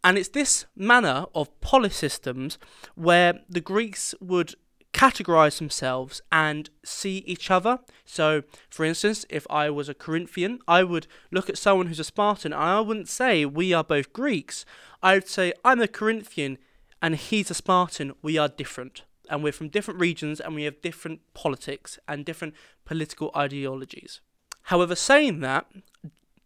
and 0.04 0.18
it's 0.18 0.30
this 0.30 0.66
manner 0.76 1.26
of 1.34 1.60
polis 1.62 1.96
systems 1.96 2.58
where 2.96 3.40
the 3.50 3.62
Greeks 3.62 4.14
would 4.20 4.56
categorize 4.94 5.58
themselves 5.58 6.22
and 6.32 6.70
see 6.84 7.24
each 7.26 7.50
other. 7.50 7.80
So, 8.06 8.44
for 8.70 8.86
instance, 8.86 9.26
if 9.30 9.48
I 9.50 9.70
was 9.70 9.88
a 9.90 9.94
Corinthian, 9.94 10.60
I 10.68 10.84
would 10.84 11.08
look 11.32 11.50
at 11.50 11.58
someone 11.58 11.88
who's 11.88 12.00
a 12.00 12.04
Spartan 12.04 12.54
and 12.54 12.62
I 12.62 12.80
wouldn't 12.82 13.10
say 13.10 13.46
we 13.46 13.74
are 13.74 13.84
both 13.84 14.14
Greeks. 14.14 14.66
I 15.02 15.16
would 15.16 15.28
say 15.28 15.54
I'm 15.64 15.82
a 15.82 15.88
Corinthian 15.88 16.58
and 17.02 17.16
he's 17.16 17.50
a 17.50 17.54
Spartan. 17.54 18.14
We 18.22 18.38
are 18.38 18.48
different. 18.48 19.04
And 19.30 19.44
we're 19.44 19.54
from 19.54 19.70
different 19.70 20.00
regions 20.00 20.40
and 20.40 20.56
we 20.56 20.64
have 20.64 20.82
different 20.82 21.22
politics 21.34 21.98
and 22.08 22.26
different 22.26 22.54
political 22.86 23.32
ideologies. 23.36 24.20
However, 24.64 24.96
saying 24.96 25.40
that, 25.40 25.68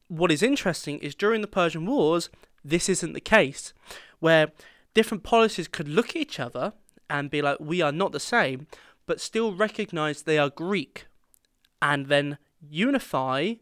what 0.07 0.31
is 0.31 0.43
interesting 0.43 0.99
is 0.99 1.15
during 1.15 1.41
the 1.41 1.47
Persian 1.47 1.85
Wars, 1.85 2.29
this 2.63 2.87
isn't 2.87 3.13
the 3.13 3.21
case, 3.21 3.73
where 4.19 4.51
different 4.93 5.23
polises 5.23 5.69
could 5.69 5.87
look 5.87 6.09
at 6.09 6.15
each 6.15 6.39
other 6.39 6.73
and 7.09 7.31
be 7.31 7.41
like, 7.41 7.59
we 7.59 7.81
are 7.81 7.91
not 7.91 8.11
the 8.11 8.19
same, 8.19 8.67
but 9.05 9.21
still 9.21 9.53
recognize 9.53 10.21
they 10.21 10.37
are 10.37 10.49
Greek 10.49 11.07
and 11.81 12.07
then 12.07 12.37
unify 12.61 13.55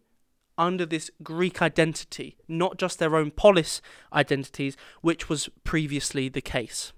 under 0.57 0.86
this 0.86 1.10
Greek 1.22 1.62
identity, 1.62 2.38
not 2.48 2.77
just 2.77 3.00
their 3.00 3.15
own 3.15 3.31
polis 3.31 3.81
identities, 4.12 4.77
which 5.01 5.29
was 5.29 5.50
previously 5.63 6.29
the 6.29 6.41
case. 6.41 6.93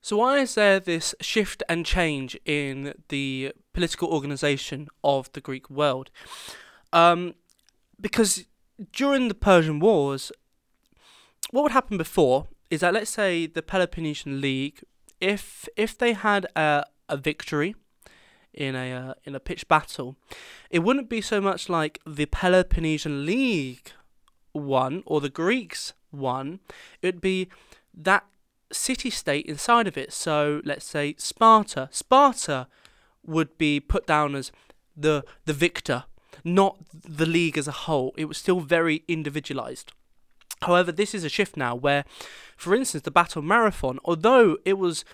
So, 0.00 0.16
why 0.16 0.38
is 0.38 0.56
there 0.56 0.80
this 0.80 1.14
shift 1.20 1.62
and 1.68 1.86
change 1.86 2.36
in 2.44 2.94
the 3.08 3.52
political 3.72 4.08
organization 4.08 4.88
of 5.04 5.30
the 5.32 5.40
Greek 5.40 5.70
world? 5.70 6.10
Um, 6.92 7.34
because 8.00 8.44
during 8.92 9.28
the 9.28 9.34
Persian 9.34 9.78
Wars, 9.78 10.32
what 11.50 11.62
would 11.62 11.72
happen 11.72 11.96
before 11.96 12.48
is 12.68 12.80
that 12.80 12.94
let's 12.94 13.10
say 13.10 13.46
the 13.46 13.62
Peloponnesian 13.62 14.40
League, 14.40 14.82
if 15.20 15.68
if 15.76 15.96
they 15.96 16.14
had 16.14 16.46
a, 16.56 16.84
a 17.08 17.16
victory 17.16 17.76
in 18.54 18.74
a 18.74 18.92
uh, 18.92 19.14
in 19.24 19.34
a 19.34 19.40
pitched 19.40 19.68
battle, 19.68 20.16
it 20.70 20.80
wouldn't 20.80 21.08
be 21.08 21.20
so 21.20 21.40
much 21.40 21.68
like 21.68 22.00
the 22.06 22.26
Peloponnesian 22.26 23.24
League 23.24 23.92
won 24.52 25.02
or 25.06 25.20
the 25.20 25.28
Greeks 25.28 25.94
won. 26.10 26.60
It 27.00 27.06
would 27.06 27.20
be 27.20 27.48
that 27.94 28.24
city 28.70 29.10
state 29.10 29.46
inside 29.46 29.86
of 29.86 29.96
it. 29.96 30.12
So 30.12 30.60
let's 30.64 30.84
say 30.84 31.14
Sparta. 31.18 31.88
Sparta 31.90 32.66
would 33.24 33.56
be 33.58 33.80
put 33.80 34.06
down 34.06 34.34
as 34.34 34.52
the 34.96 35.24
the 35.44 35.52
victor, 35.52 36.04
not 36.44 36.76
the 36.90 37.26
league 37.26 37.58
as 37.58 37.68
a 37.68 37.72
whole. 37.72 38.12
It 38.16 38.26
was 38.26 38.38
still 38.38 38.60
very 38.60 39.04
individualized. 39.08 39.92
However, 40.62 40.92
this 40.92 41.14
is 41.14 41.24
a 41.24 41.28
shift 41.28 41.56
now 41.56 41.74
where, 41.74 42.04
for 42.56 42.74
instance, 42.74 43.02
the 43.02 43.10
Battle 43.10 43.42
Marathon, 43.42 43.98
although 44.04 44.58
it 44.64 44.78
was 44.78 45.04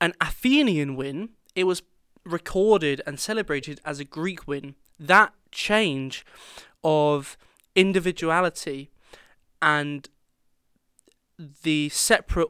an 0.00 0.12
Athenian 0.20 0.96
win, 0.96 1.30
it 1.54 1.64
was 1.64 1.82
recorded 2.24 3.00
and 3.06 3.18
celebrated 3.18 3.80
as 3.84 4.00
a 4.00 4.04
Greek 4.04 4.46
win. 4.46 4.74
That 4.98 5.32
change 5.50 6.24
of 6.84 7.36
individuality 7.74 8.90
and 9.60 10.08
the 11.62 11.88
separate 11.88 12.48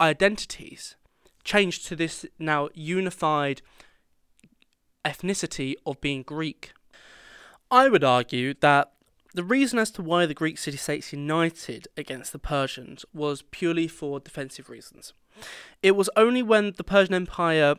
identities 0.00 0.96
changed 1.44 1.86
to 1.86 1.96
this 1.96 2.26
now 2.38 2.68
unified 2.74 3.62
ethnicity 5.04 5.74
of 5.86 6.00
being 6.00 6.22
Greek. 6.22 6.72
I 7.70 7.88
would 7.88 8.04
argue 8.04 8.54
that 8.60 8.92
the 9.34 9.44
reason 9.44 9.78
as 9.78 9.90
to 9.92 10.02
why 10.02 10.26
the 10.26 10.34
Greek 10.34 10.58
city 10.58 10.76
states 10.76 11.12
united 11.12 11.88
against 11.96 12.32
the 12.32 12.38
Persians 12.38 13.04
was 13.12 13.42
purely 13.42 13.88
for 13.88 14.20
defensive 14.20 14.70
reasons. 14.70 15.12
It 15.82 15.96
was 15.96 16.08
only 16.16 16.42
when 16.42 16.72
the 16.76 16.84
Persian 16.84 17.14
Empire 17.14 17.76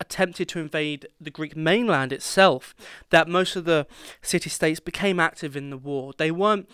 attempted 0.00 0.48
to 0.50 0.58
invade 0.58 1.08
the 1.20 1.30
Greek 1.30 1.56
mainland 1.56 2.12
itself 2.12 2.74
that 3.10 3.28
most 3.28 3.56
of 3.56 3.64
the 3.64 3.86
city 4.20 4.50
states 4.50 4.80
became 4.80 5.18
active 5.18 5.56
in 5.56 5.70
the 5.70 5.76
war. 5.76 6.12
They 6.16 6.30
weren't, 6.30 6.68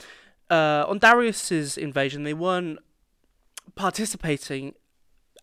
uh, 0.51 0.85
on 0.89 0.99
Darius's 0.99 1.79
invasion, 1.79 2.25
they 2.25 2.35
weren't 2.35 2.79
participating 3.75 4.75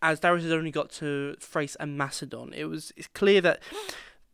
as 0.01 0.19
Darius 0.19 0.45
had 0.45 0.53
only 0.53 0.71
got 0.71 0.89
to 0.91 1.35
Thrace 1.39 1.75
and 1.79 1.97
Macedon. 1.97 2.53
It 2.53 2.65
was 2.65 2.93
it's 2.95 3.07
clear 3.07 3.41
that 3.41 3.61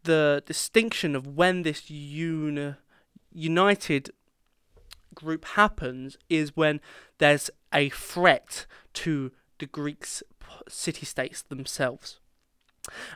the 0.03 0.43
distinction 0.45 1.15
of 1.15 1.27
when 1.27 1.63
this 1.63 1.89
uni- 1.89 2.75
united 3.31 4.11
group 5.13 5.45
happens 5.45 6.17
is 6.29 6.55
when 6.55 6.81
there's 7.17 7.49
a 7.73 7.89
threat 7.89 8.65
to 8.93 9.31
the 9.59 9.65
Greeks 9.65 10.21
city 10.67 11.05
states 11.05 11.41
themselves. 11.41 12.19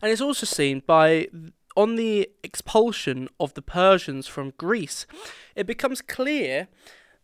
And 0.01 0.11
it's 0.11 0.21
also 0.21 0.45
seen 0.45 0.81
by 0.85 1.27
on 1.75 1.95
the 1.95 2.29
expulsion 2.43 3.29
of 3.39 3.53
the 3.53 3.61
Persians 3.61 4.27
from 4.27 4.53
Greece, 4.57 5.05
it 5.55 5.65
becomes 5.65 6.01
clear 6.01 6.67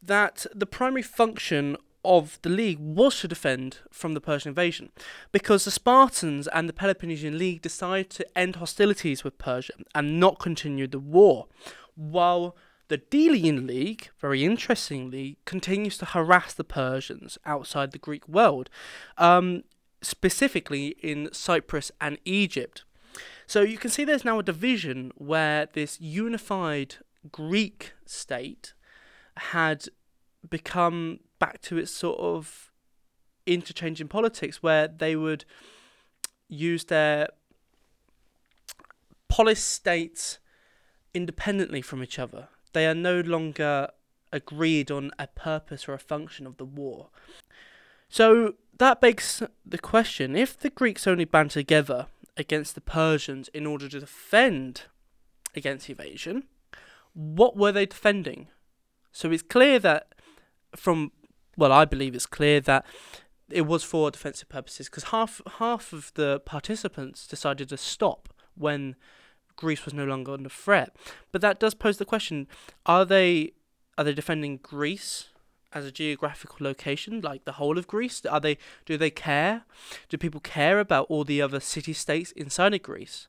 that 0.02 0.46
the 0.54 0.66
primary 0.66 1.02
function 1.02 1.76
of 2.06 2.40
the 2.44 2.50
League 2.50 2.80
was 2.80 3.20
to 3.20 3.28
defend 3.28 3.80
from 3.92 4.14
the 4.14 4.22
Persian 4.22 4.50
invasion, 4.50 4.92
because 5.32 5.66
the 5.66 5.72
Spartans 5.72 6.48
and 6.48 6.70
the 6.70 6.74
Peloponnesian 6.74 7.38
League 7.38 7.62
decided 7.64 8.12
to 8.12 8.38
end 8.38 8.58
hostilities 8.58 9.24
with 9.24 9.40
Persia 9.40 9.74
and 9.96 10.20
not 10.20 10.40
continue 10.40 10.88
the 10.88 11.00
war, 11.00 11.48
while 11.96 12.56
the 12.88 13.00
Delian 13.00 13.66
League, 13.66 14.10
very 14.20 14.46
interestingly, 14.46 15.40
continues 15.46 15.98
to 15.98 16.06
harass 16.06 16.54
the 16.54 16.64
Persians 16.64 17.40
outside 17.44 17.92
the 17.92 17.98
Greek 17.98 18.28
world, 18.28 18.70
um, 19.18 19.64
specifically 20.06 20.96
in 21.02 21.30
Cyprus 21.34 21.92
and 22.00 22.18
Egypt. 22.26 22.84
So 23.48 23.62
you 23.62 23.78
can 23.78 23.90
see 23.90 24.04
there's 24.04 24.26
now 24.26 24.40
a 24.40 24.44
division 24.44 25.12
where 25.16 25.68
this 25.74 26.00
unified 26.00 26.96
Greek 27.32 27.94
state 28.06 28.74
had 29.38 29.86
become 30.50 31.20
back 31.40 31.62
to 31.64 31.78
its 31.78 31.92
sort 31.92 32.20
of 32.20 32.72
interchange 33.46 34.02
in 34.02 34.08
politics 34.08 34.64
where 34.64 34.88
they 34.88 35.16
would 35.16 35.46
use 36.48 36.86
their 36.86 37.28
polis 39.28 39.62
states 39.62 40.40
independently 41.14 41.82
from 41.82 42.04
each 42.04 42.20
other. 42.20 42.48
They 42.74 42.88
are 42.88 42.96
no 42.96 43.22
longer 43.22 43.90
agreed 44.32 44.92
on 44.92 45.12
a 45.18 45.28
purpose 45.28 45.88
or 45.88 45.94
a 45.94 46.00
function 46.00 46.46
of 46.46 46.58
the 46.58 46.66
war. 46.66 47.10
So 48.10 48.56
that 48.78 49.02
begs 49.02 49.42
the 49.66 49.78
question 49.78 50.36
if 50.36 50.58
the 50.58 50.70
Greeks 50.70 51.08
only 51.08 51.26
band 51.26 51.52
together 51.52 52.08
against 52.38 52.76
the 52.76 52.82
Persians 52.82 53.48
in 53.50 53.66
order 53.66 53.88
to 53.90 54.00
defend 54.00 54.84
against 55.56 55.90
evasion, 55.90 56.44
what 57.14 57.56
were 57.56 57.72
they 57.72 57.86
defending? 57.86 58.48
So 59.12 59.32
it's 59.32 59.44
clear 59.44 59.80
that 59.80 60.14
from 60.76 61.12
well, 61.58 61.72
I 61.72 61.86
believe 61.86 62.16
it's 62.16 62.26
clear 62.26 62.60
that 62.62 62.86
it 63.50 63.62
was 63.62 63.84
for 63.84 64.12
defensive 64.12 64.50
purposes 64.50 64.90
because 64.90 65.06
half 65.06 65.42
half 65.58 65.94
of 65.94 66.12
the 66.16 66.42
participants 66.42 67.28
decided 67.28 67.70
to 67.70 67.78
stop 67.78 68.30
when 68.56 68.96
Greece 69.56 69.86
was 69.86 69.94
no 69.94 70.04
longer 70.04 70.34
under 70.34 70.50
threat. 70.50 70.96
But 71.32 71.42
that 71.42 71.60
does 71.60 71.74
pose 71.74 71.98
the 71.98 72.06
question: 72.06 72.48
Are 72.86 73.06
they 73.06 73.54
are 73.98 74.04
they 74.04 74.14
defending 74.14 74.58
Greece 74.58 75.30
as 75.76 75.86
a 75.86 75.92
geographical 75.92 76.58
location, 76.62 77.22
like 77.22 77.44
the 77.44 77.54
whole 77.54 77.78
of 77.78 77.86
Greece? 77.86 78.26
Are 78.26 78.40
they 78.40 78.58
do 78.86 78.98
they 78.98 79.12
care? 79.12 79.64
Do 80.10 80.18
people 80.18 80.40
care 80.40 80.80
about 80.80 81.08
all 81.10 81.26
the 81.26 81.42
other 81.42 81.60
city 81.60 81.94
states 81.94 82.32
inside 82.32 82.74
of 82.74 82.82
Greece? 82.82 83.28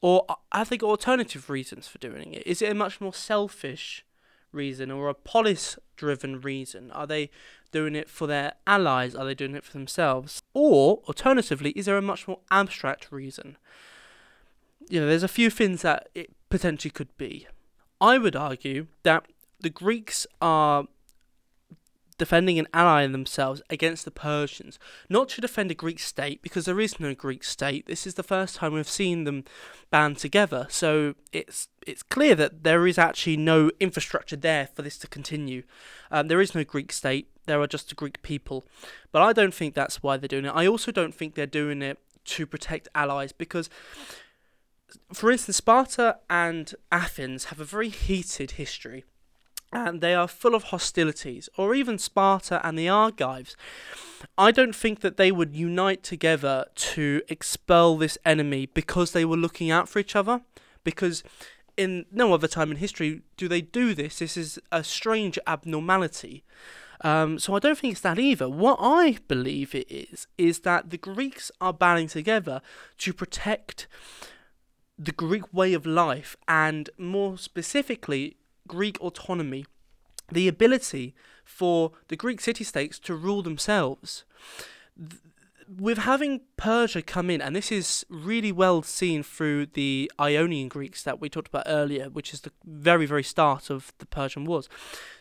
Or 0.00 0.24
have 0.52 0.68
they 0.68 0.76
got 0.76 0.90
alternative 0.90 1.50
reasons 1.50 1.88
for 1.88 1.98
doing 1.98 2.32
it? 2.32 2.46
Is 2.46 2.62
it 2.62 2.70
a 2.70 2.74
much 2.74 3.00
more 3.00 3.12
selfish 3.12 4.04
reason 4.52 4.92
or 4.92 5.08
a 5.08 5.14
polis 5.14 5.76
driven 5.96 6.40
reason? 6.40 6.92
Are 6.92 7.06
they 7.06 7.30
doing 7.72 7.96
it 7.96 8.08
for 8.08 8.28
their 8.28 8.52
allies? 8.64 9.16
Are 9.16 9.24
they 9.24 9.34
doing 9.34 9.56
it 9.56 9.64
for 9.64 9.72
themselves? 9.72 10.40
Or, 10.54 11.02
alternatively, 11.08 11.70
is 11.70 11.86
there 11.86 11.98
a 11.98 12.02
much 12.02 12.28
more 12.28 12.38
abstract 12.50 13.10
reason? 13.10 13.56
You 14.88 15.00
know, 15.00 15.08
there's 15.08 15.24
a 15.24 15.28
few 15.28 15.50
things 15.50 15.82
that 15.82 16.08
it 16.14 16.30
potentially 16.48 16.92
could 16.92 17.14
be. 17.18 17.48
I 18.00 18.18
would 18.18 18.36
argue 18.36 18.86
that 19.02 19.26
the 19.60 19.70
Greeks 19.70 20.28
are 20.40 20.86
defending 22.18 22.58
and 22.58 22.68
allying 22.74 23.12
themselves 23.12 23.62
against 23.70 24.04
the 24.04 24.10
Persians, 24.10 24.78
not 25.08 25.28
to 25.30 25.40
defend 25.40 25.70
a 25.70 25.74
Greek 25.74 26.00
state, 26.00 26.42
because 26.42 26.64
there 26.64 26.80
is 26.80 27.00
no 27.00 27.14
Greek 27.14 27.44
state. 27.44 27.86
This 27.86 28.06
is 28.06 28.14
the 28.14 28.22
first 28.22 28.56
time 28.56 28.74
we've 28.74 28.88
seen 28.88 29.24
them 29.24 29.44
band 29.90 30.18
together, 30.18 30.66
so 30.68 31.14
it's 31.32 31.68
it's 31.86 32.02
clear 32.02 32.34
that 32.34 32.64
there 32.64 32.86
is 32.86 32.98
actually 32.98 33.36
no 33.36 33.70
infrastructure 33.80 34.36
there 34.36 34.68
for 34.74 34.82
this 34.82 34.98
to 34.98 35.06
continue. 35.06 35.62
Um, 36.10 36.28
there 36.28 36.40
is 36.40 36.54
no 36.54 36.64
Greek 36.64 36.92
state. 36.92 37.28
There 37.46 37.60
are 37.62 37.66
just 37.66 37.88
the 37.88 37.94
Greek 37.94 38.20
people, 38.22 38.66
but 39.12 39.22
I 39.22 39.32
don't 39.32 39.54
think 39.54 39.74
that's 39.74 40.02
why 40.02 40.18
they're 40.18 40.28
doing 40.28 40.44
it. 40.44 40.52
I 40.54 40.66
also 40.66 40.92
don't 40.92 41.14
think 41.14 41.34
they're 41.34 41.46
doing 41.46 41.80
it 41.80 41.98
to 42.26 42.46
protect 42.46 42.88
allies 42.94 43.32
because. 43.32 43.70
For 45.12 45.30
instance, 45.30 45.58
Sparta 45.58 46.16
and 46.30 46.74
Athens 46.90 47.46
have 47.46 47.60
a 47.60 47.64
very 47.64 47.90
heated 47.90 48.52
history 48.52 49.04
and 49.72 50.00
they 50.00 50.14
are 50.14 50.28
full 50.28 50.54
of 50.54 50.64
hostilities, 50.64 51.48
or 51.56 51.74
even 51.74 51.98
Sparta 51.98 52.66
and 52.66 52.78
the 52.78 52.88
Argives. 52.88 53.56
I 54.36 54.50
don't 54.50 54.74
think 54.74 55.00
that 55.00 55.16
they 55.16 55.30
would 55.30 55.54
unite 55.54 56.02
together 56.02 56.66
to 56.74 57.22
expel 57.28 57.96
this 57.96 58.18
enemy 58.24 58.66
because 58.66 59.12
they 59.12 59.24
were 59.24 59.36
looking 59.36 59.70
out 59.70 59.88
for 59.88 59.98
each 59.98 60.16
other, 60.16 60.42
because 60.84 61.22
in 61.76 62.06
no 62.10 62.32
other 62.32 62.48
time 62.48 62.70
in 62.70 62.78
history 62.78 63.22
do 63.36 63.46
they 63.46 63.60
do 63.60 63.94
this. 63.94 64.18
This 64.18 64.36
is 64.36 64.58
a 64.72 64.82
strange 64.82 65.38
abnormality. 65.46 66.44
Um, 67.02 67.38
so 67.38 67.54
I 67.54 67.60
don't 67.60 67.78
think 67.78 67.92
it's 67.92 68.00
that 68.00 68.18
either. 68.18 68.48
What 68.48 68.78
I 68.80 69.18
believe 69.28 69.74
it 69.74 69.88
is, 69.88 70.26
is 70.36 70.60
that 70.60 70.90
the 70.90 70.98
Greeks 70.98 71.52
are 71.60 71.72
banding 71.72 72.08
together 72.08 72.60
to 72.98 73.12
protect 73.12 73.86
the 74.98 75.12
Greek 75.12 75.54
way 75.54 75.74
of 75.74 75.86
life 75.86 76.36
and 76.48 76.90
more 76.98 77.38
specifically 77.38 78.37
Greek 78.68 79.00
autonomy, 79.00 79.64
the 80.30 80.46
ability 80.46 81.14
for 81.44 81.92
the 82.08 82.16
Greek 82.16 82.40
city 82.40 82.64
states 82.64 82.98
to 83.00 83.14
rule 83.14 83.42
themselves. 83.42 84.24
With 85.68 85.98
having 85.98 86.42
Persia 86.56 87.02
come 87.02 87.28
in, 87.28 87.42
and 87.42 87.54
this 87.54 87.70
is 87.70 88.06
really 88.08 88.52
well 88.52 88.82
seen 88.82 89.22
through 89.22 89.66
the 89.66 90.10
Ionian 90.18 90.68
Greeks 90.68 91.02
that 91.02 91.20
we 91.20 91.28
talked 91.28 91.48
about 91.48 91.64
earlier, 91.66 92.08
which 92.08 92.32
is 92.32 92.42
the 92.42 92.52
very, 92.64 93.04
very 93.04 93.22
start 93.22 93.68
of 93.68 93.92
the 93.98 94.06
Persian 94.06 94.44
Wars. 94.44 94.68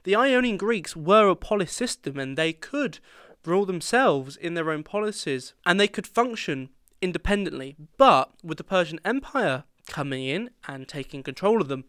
The 0.04 0.16
Ionian 0.16 0.58
Greeks 0.58 0.96
were 0.96 1.28
a 1.28 1.36
polis 1.36 1.74
system 1.74 2.18
and 2.18 2.38
they 2.38 2.54
could 2.54 3.00
rule 3.46 3.66
themselves 3.66 4.38
in 4.38 4.54
their 4.54 4.72
own 4.72 4.84
polises 4.84 5.54
and 5.66 5.80
they 5.80 5.88
could 5.88 6.08
function 6.08 6.70
independently. 7.02 7.76
But 7.98 8.32
with 8.44 8.58
the 8.58 8.64
Persian 8.64 9.00
Empire 9.04 9.64
coming 9.88 10.26
in 10.26 10.50
and 10.68 10.88
taking 10.88 11.24
control 11.24 11.62
of 11.62 11.68
them, 11.68 11.86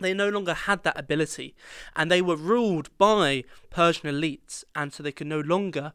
they 0.00 0.14
no 0.14 0.28
longer 0.28 0.54
had 0.54 0.82
that 0.82 0.98
ability 0.98 1.54
and 1.94 2.10
they 2.10 2.22
were 2.22 2.36
ruled 2.36 2.96
by 2.98 3.44
Persian 3.70 4.10
elites 4.10 4.64
and 4.74 4.92
so 4.92 5.02
they 5.02 5.12
could 5.12 5.26
no 5.26 5.40
longer 5.40 5.92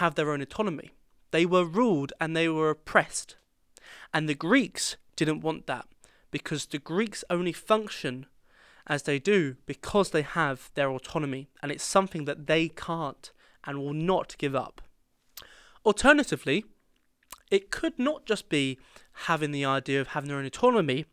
have 0.00 0.14
their 0.14 0.30
own 0.30 0.40
autonomy. 0.40 0.90
They 1.30 1.46
were 1.46 1.64
ruled 1.64 2.12
and 2.20 2.36
they 2.36 2.48
were 2.48 2.70
oppressed. 2.70 3.36
And 4.12 4.28
the 4.28 4.34
Greeks 4.34 4.96
didn't 5.16 5.40
want 5.40 5.66
that 5.66 5.86
because 6.30 6.66
the 6.66 6.78
Greeks 6.78 7.24
only 7.30 7.52
function 7.52 8.26
as 8.86 9.02
they 9.02 9.18
do 9.18 9.56
because 9.66 10.10
they 10.10 10.22
have 10.22 10.70
their 10.74 10.90
autonomy 10.90 11.48
and 11.62 11.72
it's 11.72 11.84
something 11.84 12.24
that 12.24 12.46
they 12.46 12.68
can't 12.68 13.32
and 13.64 13.78
will 13.78 13.94
not 13.94 14.36
give 14.38 14.54
up. 14.54 14.80
Alternatively, 15.84 16.64
it 17.50 17.70
could 17.70 17.98
not 17.98 18.26
just 18.26 18.48
be 18.48 18.78
having 19.24 19.50
the 19.50 19.64
idea 19.64 20.00
of 20.00 20.08
having 20.08 20.28
their 20.28 20.38
own 20.38 20.44
autonomy, 20.44 21.06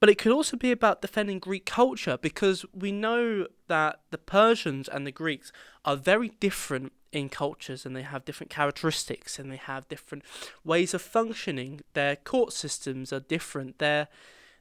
but 0.00 0.10
it 0.10 0.18
could 0.18 0.32
also 0.32 0.56
be 0.56 0.72
about 0.72 1.02
defending 1.02 1.38
Greek 1.38 1.64
culture 1.64 2.18
because 2.20 2.64
we 2.72 2.90
know 2.90 3.46
that 3.68 4.00
the 4.10 4.18
Persians 4.18 4.88
and 4.88 5.06
the 5.06 5.12
Greeks 5.12 5.52
are 5.84 5.96
very 5.96 6.30
different 6.40 6.92
in 7.12 7.28
cultures 7.28 7.86
and 7.86 7.94
they 7.94 8.02
have 8.02 8.24
different 8.24 8.50
characteristics 8.50 9.38
and 9.38 9.50
they 9.50 9.56
have 9.56 9.88
different 9.88 10.24
ways 10.64 10.94
of 10.94 11.00
functioning. 11.00 11.80
Their 11.92 12.16
court 12.16 12.52
systems 12.52 13.12
are 13.12 13.20
different. 13.20 13.78
Their 13.78 14.08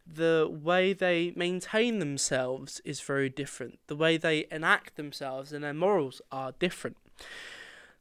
the 0.06 0.49
way 0.51 0.91
they 0.91 1.32
maintain 1.36 1.99
themselves 1.99 2.82
is 2.84 2.99
very 2.99 3.29
different. 3.29 3.79
The 3.88 3.95
way 3.95 4.17
they 4.17 4.45
enact 4.51 4.97
themselves 4.97 5.53
and 5.53 5.63
their 5.63 5.73
morals 5.73 6.21
are 6.29 6.51
different. 6.60 6.97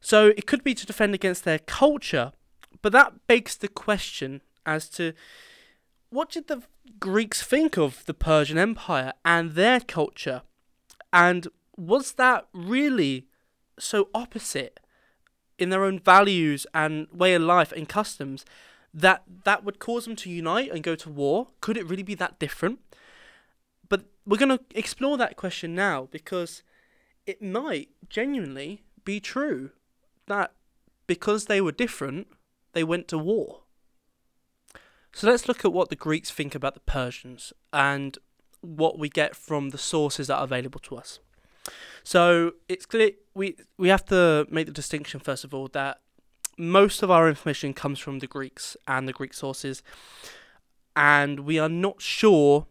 So 0.01 0.27
it 0.35 0.45
could 0.45 0.65
be 0.65 0.73
to 0.75 0.85
defend 0.85 1.15
against 1.15 1.45
their 1.45 1.59
culture, 1.59 2.33
but 2.81 2.91
that 2.91 3.25
begs 3.25 3.55
the 3.55 3.69
question 3.69 4.41
as 4.65 4.89
to 4.89 5.13
what 6.09 6.29
did 6.29 6.47
the 6.47 6.63
Greeks 6.99 7.41
think 7.41 7.77
of 7.77 8.05
the 8.05 8.13
Persian 8.13 8.57
Empire 8.57 9.13
and 9.25 9.51
their 9.51 9.79
culture? 9.79 10.41
And 11.11 11.47
was 11.75 12.13
that 12.13 12.47
really 12.53 13.27
so 13.79 14.09
opposite 14.13 14.79
in 15.57 15.69
their 15.69 15.83
own 15.83 15.99
values 15.99 16.65
and 16.73 17.07
way 17.11 17.33
of 17.33 17.41
life 17.41 17.71
and 17.71 17.87
customs 17.89 18.45
that 18.93 19.23
that 19.43 19.63
would 19.63 19.79
cause 19.79 20.05
them 20.05 20.15
to 20.17 20.29
unite 20.29 20.71
and 20.71 20.83
go 20.83 20.95
to 20.95 21.09
war? 21.09 21.47
Could 21.61 21.77
it 21.77 21.87
really 21.87 22.03
be 22.03 22.15
that 22.15 22.39
different? 22.39 22.79
But 23.89 24.05
we're 24.25 24.37
going 24.37 24.57
to 24.57 24.63
explore 24.75 25.17
that 25.17 25.35
question 25.35 25.73
now 25.73 26.07
because 26.11 26.63
it 27.25 27.41
might 27.41 27.89
genuinely 28.09 28.83
be 29.03 29.19
true 29.19 29.71
that 30.27 30.53
because 31.07 31.45
they 31.45 31.59
were 31.59 31.71
different, 31.71 32.27
they 32.73 32.83
went 32.83 33.07
to 33.09 33.17
war. 33.17 33.62
So 35.13 35.29
let's 35.29 35.47
look 35.47 35.63
at 35.63 35.71
what 35.71 35.89
the 35.89 35.95
Greeks 35.95 36.31
think 36.31 36.55
about 36.55 36.73
the 36.73 36.79
Persians 36.79 37.53
and 37.71 38.17
what 38.61 38.97
we 38.97 39.09
get 39.09 39.35
from 39.35 39.69
the 39.69 39.77
sources 39.77 40.27
that 40.27 40.37
are 40.37 40.43
available 40.43 40.79
to 40.81 40.95
us. 40.97 41.19
So 42.03 42.53
it's 42.67 42.85
clear 42.85 43.11
we 43.33 43.55
we 43.77 43.89
have 43.89 44.05
to 44.05 44.45
make 44.49 44.65
the 44.65 44.73
distinction 44.73 45.19
first 45.19 45.43
of 45.43 45.53
all 45.53 45.67
that 45.69 45.99
most 46.57 47.03
of 47.03 47.09
our 47.09 47.29
information 47.29 47.73
comes 47.73 47.99
from 47.99 48.19
the 48.19 48.27
Greeks 48.27 48.75
and 48.87 49.07
the 49.07 49.13
Greek 49.13 49.33
sources. 49.33 49.81
and 50.95 51.41
we 51.41 51.59
are 51.59 51.69
not 51.69 52.01
sure 52.01 52.67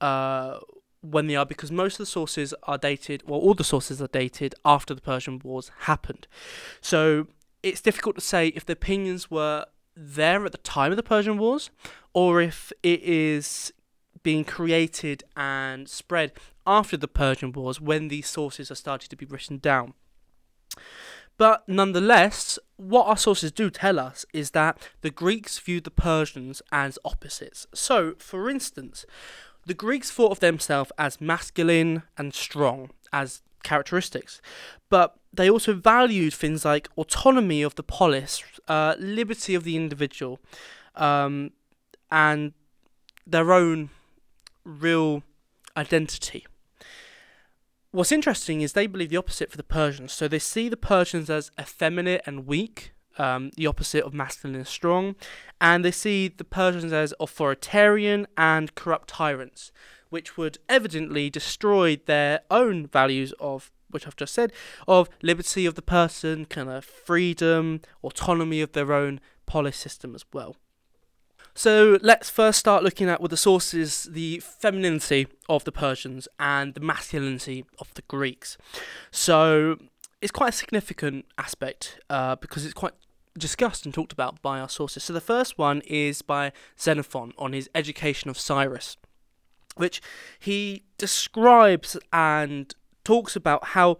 uh, 0.00 0.58
when 1.02 1.26
they 1.26 1.36
are 1.36 1.46
because 1.46 1.70
most 1.70 1.94
of 1.94 1.98
the 1.98 2.06
sources 2.06 2.54
are 2.64 2.78
dated, 2.78 3.22
well, 3.28 3.40
all 3.40 3.54
the 3.54 3.64
sources 3.64 4.00
are 4.00 4.08
dated 4.08 4.54
after 4.64 4.94
the 4.94 5.00
Persian 5.00 5.40
Wars 5.44 5.70
happened. 5.80 6.26
So 6.80 7.28
it's 7.62 7.80
difficult 7.80 8.16
to 8.16 8.22
say 8.22 8.48
if 8.48 8.64
the 8.64 8.72
opinions 8.72 9.30
were 9.30 9.66
there 9.96 10.44
at 10.44 10.52
the 10.52 10.58
time 10.58 10.92
of 10.92 10.96
the 10.96 11.02
Persian 11.02 11.38
Wars 11.38 11.70
or 12.12 12.40
if 12.40 12.72
it 12.82 13.02
is 13.02 13.72
being 14.22 14.44
created 14.44 15.24
and 15.36 15.88
spread 15.88 16.32
after 16.66 16.96
the 16.96 17.08
Persian 17.08 17.52
Wars 17.52 17.80
when 17.80 18.08
these 18.08 18.26
sources 18.26 18.70
are 18.70 18.76
starting 18.76 19.08
to 19.08 19.16
be 19.16 19.24
written 19.24 19.58
down. 19.58 19.94
But 21.38 21.68
nonetheless, 21.68 22.58
what 22.76 23.06
our 23.06 23.16
sources 23.16 23.52
do 23.52 23.70
tell 23.70 23.98
us 23.98 24.24
is 24.32 24.52
that 24.52 24.78
the 25.02 25.10
Greeks 25.10 25.58
viewed 25.58 25.84
the 25.84 25.90
Persians 25.90 26.62
as 26.72 26.98
opposites. 27.04 27.66
So, 27.74 28.14
for 28.18 28.48
instance, 28.48 29.04
the 29.66 29.74
Greeks 29.74 30.10
thought 30.10 30.32
of 30.32 30.40
themselves 30.40 30.92
as 30.98 31.20
masculine 31.20 32.02
and 32.16 32.32
strong 32.32 32.90
as 33.12 33.42
characteristics, 33.62 34.40
but 34.88 35.18
they 35.36 35.50
also 35.50 35.74
valued 35.74 36.34
things 36.34 36.64
like 36.64 36.88
autonomy 36.96 37.62
of 37.62 37.74
the 37.74 37.82
polis, 37.82 38.42
uh, 38.68 38.94
liberty 38.98 39.54
of 39.54 39.64
the 39.64 39.76
individual, 39.76 40.38
um, 40.94 41.50
and 42.10 42.52
their 43.26 43.52
own 43.52 43.90
real 44.64 45.22
identity. 45.76 46.46
What's 47.90 48.12
interesting 48.12 48.60
is 48.60 48.72
they 48.72 48.86
believe 48.86 49.10
the 49.10 49.16
opposite 49.16 49.50
for 49.50 49.56
the 49.56 49.62
Persians. 49.62 50.12
So 50.12 50.28
they 50.28 50.38
see 50.38 50.68
the 50.68 50.76
Persians 50.76 51.30
as 51.30 51.50
effeminate 51.58 52.22
and 52.26 52.46
weak, 52.46 52.92
um, 53.18 53.50
the 53.56 53.66
opposite 53.66 54.04
of 54.04 54.12
masculine 54.12 54.56
and 54.56 54.66
strong, 54.66 55.16
and 55.60 55.84
they 55.84 55.90
see 55.90 56.28
the 56.28 56.44
Persians 56.44 56.92
as 56.92 57.14
authoritarian 57.18 58.26
and 58.36 58.74
corrupt 58.74 59.08
tyrants, 59.08 59.72
which 60.10 60.36
would 60.36 60.58
evidently 60.68 61.30
destroy 61.30 61.96
their 61.96 62.40
own 62.50 62.86
values 62.86 63.32
of 63.40 63.70
which 63.90 64.06
I've 64.06 64.16
just 64.16 64.34
said, 64.34 64.52
of 64.86 65.08
liberty 65.22 65.66
of 65.66 65.74
the 65.74 65.82
person, 65.82 66.44
kind 66.46 66.68
of 66.68 66.84
freedom, 66.84 67.80
autonomy 68.02 68.60
of 68.60 68.72
their 68.72 68.92
own 68.92 69.20
polis 69.46 69.76
system 69.76 70.14
as 70.14 70.24
well. 70.32 70.56
So 71.54 71.98
let's 72.02 72.28
first 72.28 72.58
start 72.58 72.82
looking 72.82 73.08
at 73.08 73.20
with 73.20 73.30
the 73.30 73.36
sources 73.38 74.08
the 74.10 74.40
femininity 74.40 75.26
of 75.48 75.64
the 75.64 75.72
Persians 75.72 76.28
and 76.38 76.74
the 76.74 76.80
masculinity 76.80 77.64
of 77.78 77.94
the 77.94 78.02
Greeks. 78.02 78.58
So 79.10 79.78
it's 80.20 80.32
quite 80.32 80.50
a 80.50 80.56
significant 80.56 81.24
aspect 81.38 81.98
uh, 82.10 82.36
because 82.36 82.66
it's 82.66 82.74
quite 82.74 82.92
discussed 83.38 83.86
and 83.86 83.94
talked 83.94 84.12
about 84.12 84.42
by 84.42 84.60
our 84.60 84.68
sources. 84.68 85.04
So 85.04 85.14
the 85.14 85.20
first 85.20 85.56
one 85.56 85.80
is 85.86 86.20
by 86.20 86.52
Xenophon 86.78 87.32
on 87.38 87.54
his 87.54 87.70
Education 87.74 88.28
of 88.28 88.38
Cyrus, 88.38 88.98
which 89.76 90.02
he 90.38 90.84
describes 90.98 91.96
and 92.12 92.74
talks 93.06 93.36
about 93.36 93.68
how 93.68 93.98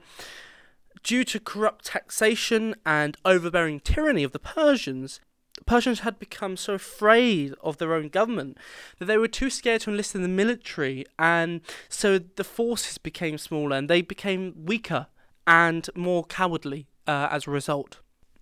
due 1.04 1.22
to 1.22 1.38
corrupt 1.38 1.84
taxation 1.84 2.74
and 2.84 3.16
overbearing 3.24 3.78
tyranny 3.78 4.24
of 4.24 4.32
the 4.32 4.40
Persians, 4.40 5.20
Persians 5.64 6.00
had 6.00 6.18
become 6.18 6.56
so 6.56 6.74
afraid 6.74 7.54
of 7.62 7.78
their 7.78 7.94
own 7.94 8.08
government 8.08 8.58
that 8.98 9.06
they 9.06 9.16
were 9.16 9.28
too 9.28 9.48
scared 9.48 9.82
to 9.82 9.90
enlist 9.90 10.14
in 10.16 10.22
the 10.22 10.28
military, 10.28 11.06
and 11.18 11.60
so 11.88 12.18
the 12.18 12.44
forces 12.44 12.98
became 12.98 13.38
smaller 13.38 13.76
and 13.76 13.88
they 13.88 14.02
became 14.02 14.52
weaker 14.66 15.06
and 15.46 15.88
more 15.94 16.24
cowardly 16.24 16.88
uh, 17.06 17.28
as 17.30 17.46
a 17.46 17.50
result. 17.50 18.00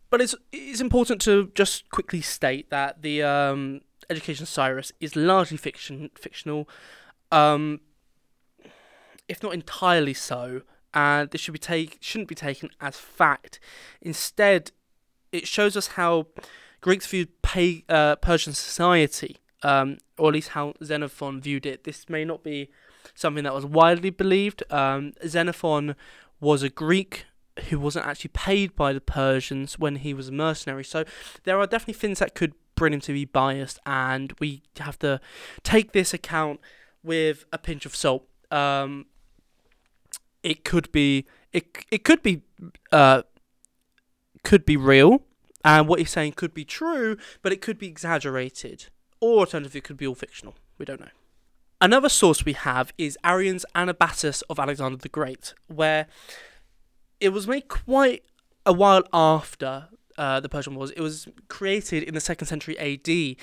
But 0.08 0.22
it's 0.22 0.34
it's 0.50 0.80
important 0.80 1.20
to 1.22 1.50
just 1.54 1.90
quickly 1.90 2.22
state 2.22 2.70
that 2.70 3.02
the 3.02 3.22
um, 3.22 3.82
Education 4.08 4.46
Cyrus 4.46 4.92
is 5.00 5.14
largely 5.14 5.58
fiction 5.58 6.10
fictional, 6.14 6.68
um, 7.30 7.80
if 9.28 9.42
not 9.42 9.54
entirely 9.54 10.14
so, 10.14 10.62
and 10.92 11.30
this 11.30 11.40
should 11.40 11.52
be 11.52 11.58
take 11.58 11.98
shouldn't 12.00 12.28
be 12.28 12.34
taken 12.34 12.70
as 12.80 12.96
fact. 12.96 13.60
Instead, 14.00 14.70
it 15.32 15.46
shows 15.48 15.76
us 15.76 15.88
how 15.88 16.26
Greeks 16.80 17.06
viewed 17.06 17.42
pay, 17.42 17.84
uh, 17.88 18.16
Persian 18.16 18.52
society, 18.52 19.38
um, 19.62 19.98
or 20.18 20.28
at 20.28 20.34
least 20.34 20.50
how 20.50 20.74
Xenophon 20.82 21.40
viewed 21.40 21.66
it. 21.66 21.84
This 21.84 22.08
may 22.08 22.24
not 22.24 22.44
be 22.44 22.70
something 23.14 23.44
that 23.44 23.54
was 23.54 23.66
widely 23.66 24.10
believed. 24.10 24.62
Um, 24.70 25.12
Xenophon 25.26 25.96
was 26.40 26.62
a 26.62 26.68
Greek 26.68 27.26
who 27.68 27.78
wasn't 27.78 28.06
actually 28.06 28.30
paid 28.34 28.74
by 28.74 28.92
the 28.92 29.00
Persians 29.00 29.78
when 29.78 29.96
he 29.96 30.12
was 30.12 30.28
a 30.28 30.32
mercenary. 30.32 30.84
So 30.84 31.04
there 31.44 31.58
are 31.58 31.66
definitely 31.66 31.94
things 31.94 32.18
that 32.18 32.34
could 32.34 32.54
bring 32.74 32.92
him 32.92 33.00
to 33.00 33.12
be 33.12 33.24
biased, 33.24 33.78
and 33.86 34.32
we 34.40 34.62
have 34.78 34.98
to 35.00 35.20
take 35.62 35.92
this 35.92 36.12
account 36.12 36.60
with 37.02 37.44
a 37.52 37.58
pinch 37.58 37.86
of 37.86 37.94
salt. 37.94 38.26
Um, 38.50 39.06
it 40.44 40.64
could 40.64 40.92
be 40.92 41.26
it 41.52 41.84
it 41.90 42.04
could 42.04 42.22
be 42.22 42.42
uh, 42.92 43.22
could 44.44 44.64
be 44.64 44.76
real 44.76 45.22
and 45.64 45.88
what 45.88 45.98
he's 45.98 46.10
saying 46.10 46.32
could 46.32 46.52
be 46.52 46.64
true, 46.64 47.16
but 47.42 47.50
it 47.50 47.62
could 47.62 47.78
be 47.78 47.88
exaggerated. 47.88 48.86
Or 49.20 49.40
alternatively, 49.40 49.78
it 49.78 49.84
could 49.84 49.96
be 49.96 50.06
all 50.06 50.14
fictional. 50.14 50.54
We 50.76 50.84
don't 50.84 51.00
know. 51.00 51.08
Another 51.80 52.10
source 52.10 52.44
we 52.44 52.52
have 52.52 52.92
is 52.98 53.18
Arrian's 53.24 53.64
Anabasis 53.74 54.42
of 54.50 54.58
Alexander 54.58 54.98
the 54.98 55.08
Great, 55.08 55.54
where 55.66 56.06
it 57.20 57.30
was 57.30 57.48
made 57.48 57.68
quite 57.68 58.24
a 58.66 58.72
while 58.72 59.04
after 59.12 59.88
uh, 60.18 60.40
the 60.40 60.48
Persian 60.48 60.74
Wars. 60.74 60.90
It 60.90 61.00
was 61.00 61.28
created 61.48 62.02
in 62.02 62.14
the 62.14 62.20
second 62.20 62.46
century 62.46 62.78
AD, 62.78 63.36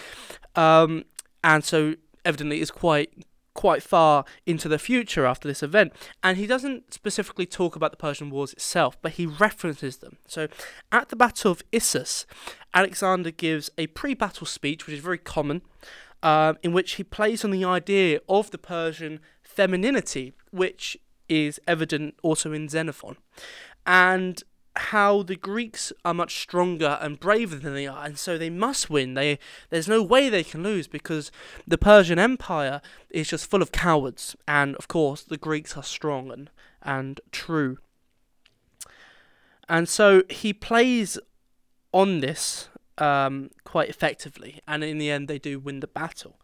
um, 0.55 1.03
and 1.43 1.63
so 1.63 1.95
evidently 2.23 2.61
is 2.61 2.71
quite 2.71 3.11
quite 3.53 3.83
far 3.83 4.25
into 4.45 4.67
the 4.69 4.79
future 4.79 5.25
after 5.25 5.47
this 5.47 5.63
event. 5.63 5.93
And 6.23 6.37
he 6.37 6.47
doesn't 6.47 6.93
specifically 6.93 7.45
talk 7.45 7.75
about 7.75 7.91
the 7.91 7.97
Persian 7.97 8.29
Wars 8.29 8.53
itself, 8.53 8.97
but 9.01 9.13
he 9.13 9.25
references 9.25 9.97
them. 9.97 10.17
So 10.27 10.47
at 10.91 11.09
the 11.09 11.15
Battle 11.15 11.51
of 11.51 11.63
Issus, 11.71 12.25
Alexander 12.73 13.31
gives 13.31 13.69
a 13.77 13.87
pre 13.87 14.13
battle 14.13 14.47
speech, 14.47 14.85
which 14.85 14.95
is 14.95 15.03
very 15.03 15.17
common, 15.17 15.61
uh, 16.23 16.53
in 16.63 16.73
which 16.73 16.93
he 16.93 17.03
plays 17.03 17.43
on 17.43 17.51
the 17.51 17.65
idea 17.65 18.19
of 18.29 18.51
the 18.51 18.57
Persian 18.57 19.19
femininity, 19.43 20.33
which 20.51 20.97
is 21.27 21.59
evident 21.67 22.15
also 22.23 22.51
in 22.51 22.69
Xenophon. 22.69 23.17
And 23.85 24.43
how 24.75 25.23
the 25.23 25.35
Greeks 25.35 25.91
are 26.05 26.13
much 26.13 26.39
stronger 26.41 26.97
and 27.01 27.19
braver 27.19 27.57
than 27.57 27.73
they 27.73 27.87
are, 27.87 28.05
and 28.05 28.17
so 28.17 28.37
they 28.37 28.49
must 28.49 28.89
win. 28.89 29.13
They 29.13 29.39
there's 29.69 29.87
no 29.87 30.01
way 30.01 30.29
they 30.29 30.43
can 30.43 30.63
lose 30.63 30.87
because 30.87 31.31
the 31.67 31.77
Persian 31.77 32.19
Empire 32.19 32.81
is 33.09 33.29
just 33.29 33.49
full 33.49 33.61
of 33.61 33.71
cowards, 33.71 34.35
and 34.47 34.75
of 34.77 34.87
course 34.87 35.23
the 35.23 35.37
Greeks 35.37 35.75
are 35.75 35.83
strong 35.83 36.31
and 36.31 36.49
and 36.81 37.19
true. 37.31 37.79
And 39.67 39.87
so 39.87 40.23
he 40.29 40.53
plays 40.53 41.17
on 41.93 42.19
this 42.19 42.69
um, 42.97 43.51
quite 43.63 43.89
effectively, 43.89 44.61
and 44.67 44.83
in 44.83 44.97
the 44.97 45.11
end 45.11 45.27
they 45.27 45.39
do 45.39 45.59
win 45.59 45.79
the 45.81 45.87
battle. 45.87 46.40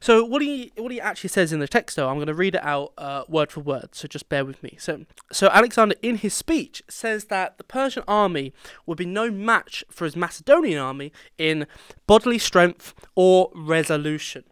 So 0.00 0.24
what 0.24 0.42
he 0.42 0.72
what 0.76 0.92
he 0.92 1.00
actually 1.00 1.28
says 1.28 1.52
in 1.52 1.60
the 1.60 1.68
text, 1.68 1.96
though, 1.96 2.08
I'm 2.08 2.16
going 2.16 2.26
to 2.26 2.34
read 2.34 2.54
it 2.54 2.64
out 2.64 2.92
uh, 2.98 3.24
word 3.28 3.50
for 3.50 3.60
word. 3.60 3.94
So 3.94 4.08
just 4.08 4.28
bear 4.28 4.44
with 4.44 4.62
me. 4.62 4.76
So 4.78 5.04
so 5.32 5.48
Alexander, 5.48 5.94
in 6.02 6.16
his 6.16 6.34
speech, 6.34 6.82
says 6.88 7.26
that 7.26 7.58
the 7.58 7.64
Persian 7.64 8.04
army 8.06 8.52
would 8.84 8.98
be 8.98 9.06
no 9.06 9.30
match 9.30 9.84
for 9.90 10.04
his 10.04 10.16
Macedonian 10.16 10.78
army 10.78 11.12
in 11.38 11.66
bodily 12.06 12.38
strength 12.38 12.94
or 13.14 13.50
resolution, 13.54 14.44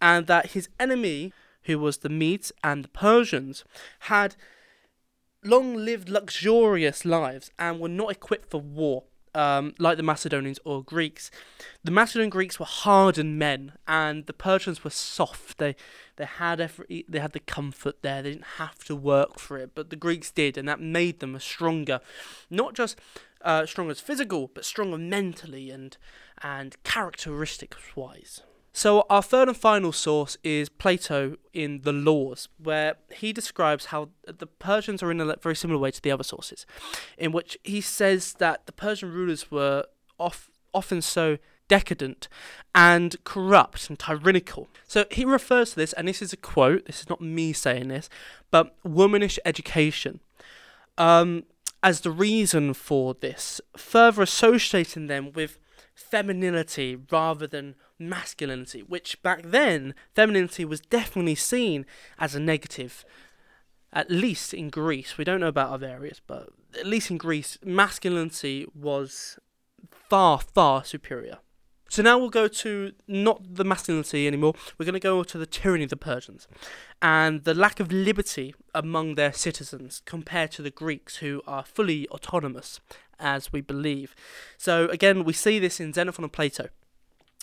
and 0.00 0.26
that 0.26 0.52
his 0.52 0.68
enemy, 0.78 1.32
who 1.64 1.78
was 1.78 1.98
the 1.98 2.08
Medes 2.08 2.52
and 2.62 2.84
the 2.84 2.88
Persians, 2.88 3.64
had 4.00 4.36
long 5.44 5.74
lived 5.76 6.08
luxurious 6.08 7.04
lives 7.04 7.50
and 7.58 7.78
were 7.78 7.88
not 7.88 8.10
equipped 8.10 8.50
for 8.50 8.60
war 8.60 9.04
um, 9.34 9.74
like 9.78 9.96
the 9.96 10.02
Macedonians 10.02 10.58
or 10.64 10.82
Greeks. 10.82 11.30
The 11.82 11.90
Macedonian 11.90 12.30
Greeks 12.30 12.58
were 12.58 12.66
hardened 12.66 13.38
men, 13.38 13.72
and 13.86 14.26
the 14.26 14.32
Persians 14.32 14.84
were 14.84 14.90
soft. 14.90 15.58
They 15.58 15.76
they 16.16 16.24
had 16.24 16.60
every, 16.60 17.04
they 17.08 17.18
had 17.18 17.32
the 17.32 17.40
comfort 17.40 18.02
there. 18.02 18.22
They 18.22 18.30
didn't 18.30 18.58
have 18.58 18.84
to 18.84 18.94
work 18.96 19.38
for 19.38 19.58
it, 19.58 19.74
but 19.74 19.90
the 19.90 19.96
Greeks 19.96 20.30
did, 20.30 20.56
and 20.56 20.68
that 20.68 20.80
made 20.80 21.20
them 21.20 21.38
stronger, 21.40 22.00
not 22.50 22.74
just 22.74 22.98
uh, 23.42 23.66
strong 23.66 23.90
as 23.90 24.00
physical, 24.00 24.50
but 24.54 24.64
stronger 24.64 24.98
mentally 24.98 25.70
and 25.70 25.96
and 26.42 26.82
characteristics 26.84 27.96
wise. 27.96 28.42
So, 28.76 29.06
our 29.08 29.22
third 29.22 29.46
and 29.46 29.56
final 29.56 29.92
source 29.92 30.36
is 30.42 30.68
Plato 30.68 31.36
in 31.52 31.82
the 31.82 31.92
Laws, 31.92 32.48
where 32.58 32.96
he 33.14 33.32
describes 33.32 33.86
how 33.86 34.08
the 34.26 34.48
Persians 34.48 35.00
are 35.00 35.12
in 35.12 35.20
a 35.20 35.36
very 35.36 35.54
similar 35.54 35.78
way 35.78 35.92
to 35.92 36.02
the 36.02 36.10
other 36.10 36.24
sources, 36.24 36.66
in 37.16 37.30
which 37.30 37.56
he 37.62 37.80
says 37.80 38.32
that 38.34 38.66
the 38.66 38.72
Persian 38.72 39.12
rulers 39.12 39.48
were 39.48 39.84
off, 40.18 40.50
often 40.74 41.00
so 41.00 41.38
decadent 41.68 42.26
and 42.74 43.14
corrupt 43.22 43.88
and 43.88 43.96
tyrannical. 43.96 44.66
So, 44.88 45.04
he 45.08 45.24
refers 45.24 45.70
to 45.70 45.76
this, 45.76 45.92
and 45.92 46.08
this 46.08 46.20
is 46.20 46.32
a 46.32 46.36
quote, 46.36 46.86
this 46.86 47.00
is 47.00 47.08
not 47.08 47.20
me 47.20 47.52
saying 47.52 47.86
this, 47.86 48.10
but 48.50 48.74
womanish 48.82 49.38
education. 49.44 50.18
Um, 50.98 51.44
as 51.80 52.00
the 52.00 52.10
reason 52.10 52.74
for 52.74 53.14
this, 53.14 53.60
further 53.76 54.22
associating 54.22 55.06
them 55.06 55.30
with 55.32 55.58
femininity 55.94 56.96
rather 57.10 57.46
than 57.46 57.76
masculinity, 57.98 58.82
which 58.82 59.22
back 59.22 59.42
then, 59.44 59.94
femininity 60.14 60.64
was 60.64 60.80
definitely 60.80 61.34
seen 61.34 61.86
as 62.18 62.34
a 62.34 62.40
negative. 62.40 63.04
At 63.92 64.10
least 64.10 64.52
in 64.52 64.70
Greece, 64.70 65.16
we 65.16 65.24
don't 65.24 65.40
know 65.40 65.48
about 65.48 65.70
other 65.70 65.86
areas, 65.86 66.20
but 66.26 66.48
at 66.78 66.86
least 66.86 67.10
in 67.10 67.16
Greece, 67.16 67.58
masculinity 67.64 68.66
was 68.74 69.38
far, 69.90 70.40
far 70.40 70.84
superior. 70.84 71.38
So 71.88 72.02
now 72.02 72.18
we'll 72.18 72.30
go 72.30 72.48
to 72.48 72.92
not 73.06 73.54
the 73.54 73.64
masculinity 73.64 74.26
anymore. 74.26 74.54
We're 74.76 74.86
going 74.86 74.94
to 74.94 75.00
go 75.00 75.22
to 75.22 75.38
the 75.38 75.46
tyranny 75.46 75.84
of 75.84 75.90
the 75.90 75.96
Persians 75.96 76.48
and 77.00 77.44
the 77.44 77.54
lack 77.54 77.78
of 77.78 77.92
liberty 77.92 78.52
among 78.74 79.14
their 79.14 79.32
citizens 79.32 80.02
compared 80.04 80.50
to 80.52 80.62
the 80.62 80.72
Greeks, 80.72 81.18
who 81.18 81.40
are 81.46 81.64
fully 81.64 82.08
autonomous, 82.08 82.80
as 83.18 83.52
we 83.52 83.60
believe. 83.60 84.14
So 84.56 84.88
again, 84.88 85.24
we 85.24 85.32
see 85.32 85.58
this 85.58 85.80
in 85.80 85.92
Xenophon 85.92 86.24
and 86.24 86.32
Plato. 86.32 86.68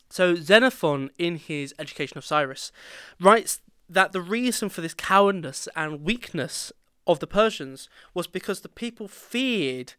So 0.10 0.36
Xenophon, 0.36 1.10
in 1.17 1.38
his 1.38 1.73
Education 1.79 2.17
of 2.17 2.25
Cyrus, 2.25 2.71
writes 3.19 3.62
that 3.89 4.12
the 4.12 4.21
reason 4.21 4.69
for 4.69 4.81
this 4.81 4.93
cowardice 4.93 5.67
and 5.75 6.03
weakness 6.03 6.71
of 7.07 7.19
the 7.19 7.27
Persians 7.27 7.89
was 8.13 8.27
because 8.27 8.62
the 8.62 8.69
people 8.69 9.07
feared 9.07 9.93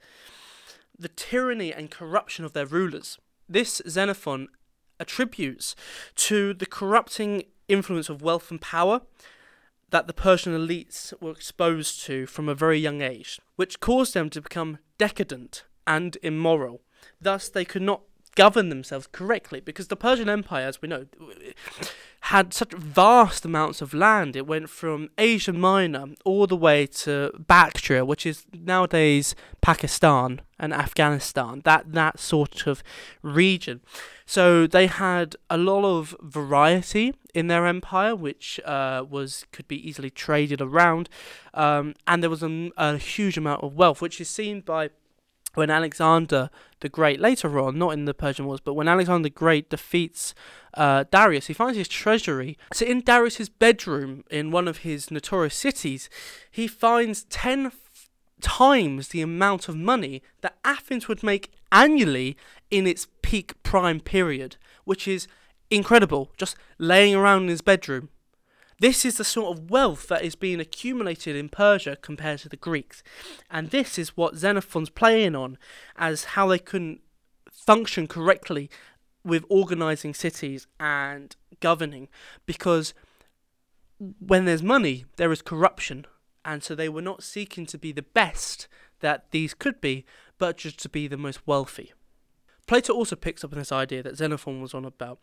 the 0.99 1.09
tyranny 1.09 1.73
and 1.73 1.91
corruption 1.91 2.45
of 2.45 2.53
their 2.53 2.67
rulers. 2.67 3.19
This 3.49 3.83
Xenophon 3.89 4.49
attributes 5.01 5.75
to 6.15 6.55
the 6.55 6.67
corrupting 6.67 7.45
influence 7.69 8.09
of 8.09 8.23
wealth 8.23 8.51
and 8.51 8.61
power 8.61 9.03
that 9.91 10.07
the 10.07 10.15
Persian 10.15 10.55
elites 10.55 11.13
were 11.21 11.33
exposed 11.33 12.03
to 12.05 12.27
from 12.27 12.49
a 12.49 12.55
very 12.55 12.79
young 12.79 13.03
age, 13.03 13.39
which 13.57 13.81
caused 13.81 14.15
them 14.15 14.31
to 14.31 14.41
become 14.41 14.79
decadent 15.03 15.65
and 15.85 16.17
immoral. 16.23 16.81
Thus, 17.21 17.49
they 17.49 17.65
could 17.65 17.83
not 17.83 18.03
govern 18.37 18.69
themselves 18.69 19.09
correctly 19.11 19.59
because 19.59 19.89
the 19.89 19.97
Persian 19.97 20.29
Empire, 20.29 20.69
as 20.69 20.81
we 20.81 20.87
know, 20.87 21.07
had 22.21 22.55
such 22.55 22.73
vast 22.73 23.45
amounts 23.45 23.83
of 23.83 23.93
land. 23.93 24.37
It 24.37 24.47
went 24.47 24.71
from 24.71 25.11
Asia 25.19 25.53
Minor 25.53 26.05
all 26.25 26.47
the 26.47 26.57
way 26.57 26.87
to 27.05 27.33
Bactria, 27.37 28.05
which 28.05 28.25
is 28.25 28.47
nowadays 28.53 29.35
Pakistan 29.61 30.41
and 30.57 30.73
Afghanistan. 30.73 31.63
That 31.65 31.93
that 31.95 32.21
sort 32.21 32.69
of 32.69 32.85
region. 33.23 33.81
So 34.33 34.67
they 34.67 34.87
had 34.87 35.37
a 35.51 35.59
lot 35.59 35.85
of 35.85 36.17
variety 36.23 37.15
in 37.35 37.49
their 37.49 37.67
empire, 37.67 38.17
which 38.17 38.59
uh, 38.65 39.05
was 39.07 39.45
could 39.53 39.69
be 39.69 39.77
easily 39.87 40.09
traded 40.09 40.63
around, 40.63 41.11
um, 41.53 41.93
and 42.07 42.23
there 42.23 42.31
was 42.31 42.43
a, 42.43 42.71
a 42.79 42.97
huge 42.97 43.37
amount 43.37 43.63
of 43.63 43.75
wealth, 43.75 44.01
which 44.01 44.23
is 44.23 44.31
seen 44.31 44.63
by 44.63 44.89
when 45.53 45.69
Alexander 45.69 46.49
the 46.81 46.89
Great, 46.89 47.21
later 47.21 47.59
on, 47.61 47.77
not 47.77 47.91
in 47.91 48.07
the 48.07 48.15
Persian 48.15 48.47
Wars, 48.47 48.61
but 48.65 48.73
when 48.73 48.89
Alexander 48.89 49.25
the 49.25 49.35
Great 49.35 49.69
defeats 49.69 50.35
uh, 50.73 51.05
Darius, 51.11 51.49
he 51.49 51.53
finds 51.53 51.77
his 51.77 51.87
treasury. 51.87 52.57
So 52.73 52.87
in 52.87 53.03
Darius's 53.03 53.51
bedroom 53.51 54.25
in 54.31 54.51
one 54.51 54.67
of 54.67 54.79
his 54.79 55.11
notorious 55.11 55.55
cities, 55.55 56.09
he 56.51 56.67
finds 56.67 57.25
10 57.25 57.71
times 58.41 59.09
the 59.09 59.21
amount 59.21 59.69
of 59.69 59.77
money 59.77 60.23
that 60.41 60.57
Athens 60.65 61.07
would 61.07 61.23
make 61.23 61.53
annually 61.71 62.37
in 62.73 62.87
its 62.87 63.07
peak 63.21 63.63
prime 63.63 64.01
period, 64.01 64.57
which 64.85 65.07
is 65.07 65.29
incredible, 65.71 66.33
just 66.37 66.57
laying 66.79 67.15
around 67.15 67.43
in 67.43 67.49
his 67.49 67.61
bedroom. 67.61 68.09
This 68.81 69.05
is 69.05 69.19
the 69.19 69.25
sort 69.25 69.57
of 69.57 69.71
wealth 69.71 70.09
that 70.09 70.25
is 70.25 70.35
being 70.35 70.59
accumulated 70.59 71.37
in 71.37 71.51
Persia 71.51 71.97
compared 71.97 72.41
to 72.41 72.49
the 72.49 72.57
Greeks. 72.57 73.03
And 73.51 73.71
this 73.71 73.99
is 73.99 74.17
what 74.17 74.37
Xenophon's 74.37 74.91
playing 74.91 75.37
on 75.37 75.59
as 75.97 76.25
how 76.25 76.49
they 76.49 76.59
couldn't 76.59 77.03
function 77.49 78.09
correctly 78.09 78.71
with 79.23 79.45
organizing 79.49 80.15
cities 80.15 80.67
and 80.81 81.37
governing 81.61 82.09
because 82.45 82.93
when 84.19 84.47
there's 84.47 84.63
money, 84.63 85.05
there 85.17 85.31
is 85.31 85.43
corruption. 85.43 86.07
And 86.45 86.65
so 86.65 86.75
they 86.75 86.89
were 86.89 87.03
not 87.03 87.23
seeking 87.23 87.67
to 87.67 87.79
be 87.79 87.93
the 87.93 88.03
best 88.03 88.67
that 88.99 89.31
these 89.31 89.55
could 89.55 89.81
be, 89.81 90.05
but 90.39 90.57
just 90.57 90.81
to 90.81 90.89
be 90.89 91.07
the 91.07 91.17
most 91.17 91.47
wealthy. 91.47 91.93
Plato 92.67 92.93
also 92.93 93.17
picks 93.17 93.45
up 93.45 93.53
on 93.53 93.59
this 93.59 93.73
idea 93.73 94.03
that 94.03 94.17
Xenophon 94.17 94.61
was 94.61 94.75
on 94.75 94.85
about, 94.85 95.19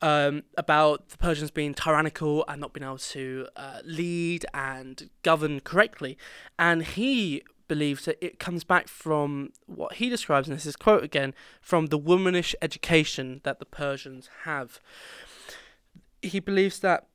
um, 0.00 0.42
about 0.56 1.08
the 1.08 1.18
Persians 1.18 1.50
being 1.50 1.74
tyrannical 1.74 2.44
and 2.48 2.60
not 2.60 2.72
being 2.72 2.84
able 2.84 2.98
to 2.98 3.46
uh, 3.56 3.80
lead 3.84 4.46
and 4.54 5.10
govern 5.22 5.60
correctly. 5.60 6.16
And 6.58 6.84
he 6.84 7.42
believes 7.68 8.06
that 8.06 8.24
it 8.24 8.38
comes 8.38 8.64
back 8.64 8.88
from 8.88 9.52
what 9.66 9.94
he 9.94 10.08
describes, 10.08 10.48
and 10.48 10.56
this 10.56 10.66
is 10.66 10.76
quote 10.76 11.04
again, 11.04 11.34
from 11.60 11.86
the 11.86 11.98
womanish 11.98 12.54
education 12.62 13.40
that 13.44 13.58
the 13.58 13.66
Persians 13.66 14.30
have. 14.44 14.80
He 16.22 16.40
believes 16.40 16.80
that 16.80 17.06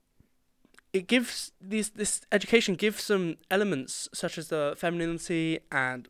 it 0.93 1.07
gives 1.07 1.51
these 1.59 1.89
this 1.89 2.21
education 2.31 2.75
gives 2.75 3.03
some 3.03 3.37
elements 3.49 4.07
such 4.13 4.37
as 4.37 4.49
the 4.49 4.75
femininity 4.77 5.59
and 5.71 6.07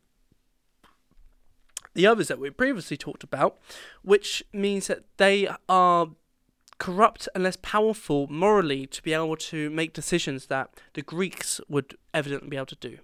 the 1.94 2.06
others 2.06 2.28
that 2.28 2.38
we 2.38 2.50
previously 2.50 2.96
talked 2.96 3.24
about, 3.24 3.58
which 4.02 4.42
means 4.52 4.88
that 4.88 5.04
they 5.16 5.48
are 5.68 6.08
corrupt 6.78 7.28
and 7.34 7.44
less 7.44 7.56
powerful 7.62 8.26
morally 8.28 8.86
to 8.86 9.02
be 9.02 9.12
able 9.12 9.36
to 9.36 9.70
make 9.70 9.92
decisions 9.92 10.46
that 10.46 10.70
the 10.94 11.02
Greeks 11.02 11.60
would 11.68 11.96
evidently 12.12 12.48
be 12.48 12.56
able 12.56 12.66
to 12.66 12.76
do. 12.76 12.98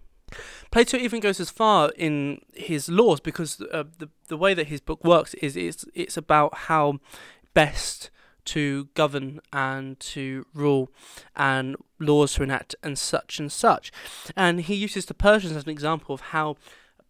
Plato 0.71 0.97
even 0.97 1.21
goes 1.21 1.41
as 1.41 1.51
far 1.51 1.91
in 1.97 2.43
his 2.55 2.89
laws 2.89 3.21
because 3.21 3.61
uh, 3.73 3.85
the 3.99 4.09
the 4.29 4.37
way 4.37 4.55
that 4.55 4.69
his 4.69 4.81
book 4.81 5.05
works 5.05 5.35
is 5.35 5.57
it's 5.57 5.85
it's 5.95 6.17
about 6.17 6.55
how 6.55 7.01
best 7.53 8.11
to 8.45 8.89
govern 8.95 9.41
and 9.53 9.99
to 10.01 10.47
rule 10.55 10.91
and 11.37 11.77
laws 11.99 12.35
to 12.35 12.43
enact 12.43 12.75
and 12.83 12.99
such 12.99 13.39
and 13.39 13.53
such. 13.53 13.93
And 14.37 14.63
he 14.63 14.75
uses 14.75 15.07
the 15.07 15.15
Persians 15.15 15.57
as 15.57 15.65
an 15.65 15.71
example 15.71 16.15
of 16.15 16.21
how 16.21 16.57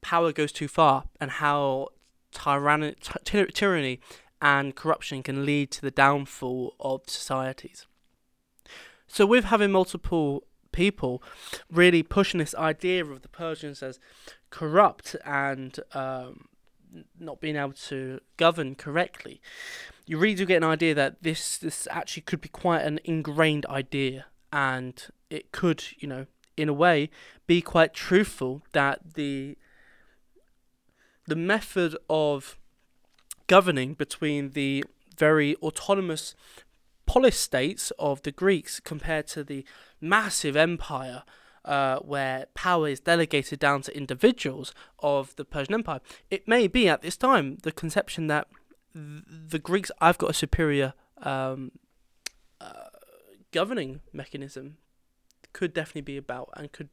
power 0.01 0.33
goes 0.33 0.53
too 0.53 0.69
far 0.69 1.05
and 1.21 1.31
how 1.31 1.89
tyranny, 2.33 2.95
ty- 3.01 3.47
tyranny 3.47 4.01
and 4.41 4.75
corruption 4.75 5.23
can 5.23 5.45
lead 5.45 5.71
to 5.71 5.83
the 5.83 5.91
downfall 5.91 6.75
of 6.81 7.03
societies. 7.07 7.87
So, 9.07 9.27
with 9.27 9.47
having 9.47 9.73
multiple 9.73 10.45
people 10.73 11.23
really 11.71 12.03
pushing 12.03 12.39
this 12.39 12.55
idea 12.55 13.05
of 13.05 13.23
the 13.23 13.29
Persians 13.29 13.83
as 13.83 13.99
corrupt 14.51 15.17
and 15.25 15.79
um, 15.93 16.47
not 17.19 17.41
being 17.41 17.57
able 17.57 17.73
to 17.73 18.21
govern 18.37 18.77
correctly, 18.77 19.41
you 20.07 20.17
really 20.17 20.37
do 20.37 20.47
get 20.47 20.59
an 20.59 20.65
idea 20.65 20.95
that 20.95 21.23
this 21.23 21.59
this 21.59 21.89
actually 21.91 22.23
could 22.23 22.41
be 22.41 22.49
quite 22.49 22.83
an 22.83 23.01
ingrained 23.05 23.67
idea, 23.67 24.27
and 24.53 25.07
it 25.29 25.53
could, 25.53 25.85
you 25.99 26.09
know, 26.09 26.27
in 26.57 26.69
a 26.69 26.73
way, 26.73 27.11
be 27.47 27.61
quite 27.61 27.93
truthful 27.93 28.63
that 28.73 29.15
the 29.15 29.57
the 31.31 31.37
method 31.37 31.97
of 32.11 32.59
governing 33.47 33.95
between 33.95 34.51
the 34.51 34.85
very 35.17 35.55
autonomous 35.63 36.35
polis 37.07 37.39
states 37.39 37.93
of 38.01 38.21
the 38.23 38.33
Greeks 38.33 38.81
compared 38.81 39.29
to 39.29 39.45
the 39.45 39.65
massive 40.01 40.57
empire 40.57 41.23
uh, 41.65 41.99
where 41.99 42.47
power 42.55 42.89
is 42.89 42.99
delegated 42.99 43.61
down 43.61 43.81
to 43.83 43.97
individuals 43.97 44.75
of 44.99 45.37
the 45.37 45.45
Persian 45.45 45.75
Empire. 45.75 46.01
It 46.33 46.49
may 46.49 46.67
be 46.67 46.89
at 46.89 47.01
this 47.01 47.17
time 47.17 47.59
the 47.63 47.71
conception 47.71 48.27
that 48.27 48.49
th- 48.93 49.23
the 49.29 49.61
Greeks, 49.61 49.93
I've 50.01 50.19
got 50.19 50.31
a 50.31 50.35
superior 50.35 50.95
um, 51.19 51.71
uh, 52.61 52.91
governing 53.53 54.01
mechanism, 54.13 54.79
could 55.53 55.73
definitely 55.73 56.03
be 56.03 56.17
about 56.17 56.49
and 56.57 56.73
could 56.73 56.89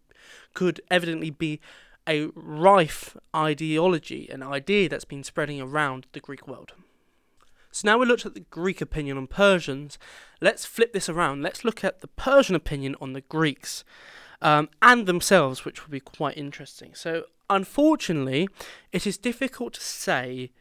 could 0.54 0.82
evidently 0.92 1.30
be 1.30 1.60
a 2.08 2.28
rife 2.36 3.18
ideology, 3.36 4.30
an 4.30 4.42
idea 4.42 4.90
that's 4.90 5.06
been 5.06 5.24
spreading 5.24 5.62
around 5.62 6.08
the 6.14 6.20
Greek 6.20 6.48
world. 6.48 6.74
So 7.72 7.88
now 7.88 7.98
we 7.98 8.06
looked 8.06 8.26
at 8.26 8.34
the 8.34 8.46
Greek 8.50 8.82
opinion 8.82 9.18
on 9.18 9.28
Persians. 9.28 10.00
Let's 10.42 10.66
flip 10.66 10.94
this 10.94 11.10
around. 11.10 11.44
Let's 11.44 11.64
look 11.64 11.84
at 11.84 12.02
the 12.02 12.08
Persian 12.08 12.56
opinion 12.56 12.96
on 13.00 13.14
the 13.14 13.22
Greeks 13.22 13.84
um, 14.42 14.70
and 14.82 15.06
themselves, 15.06 15.66
which 15.66 15.84
will 15.84 15.92
be 15.92 16.00
quite 16.00 16.38
interesting. 16.38 16.96
So, 16.96 17.26
unfortunately, 17.50 18.48
it 18.92 19.06
is 19.06 19.18
difficult 19.18 19.74
to 19.74 19.82
say 19.82 20.52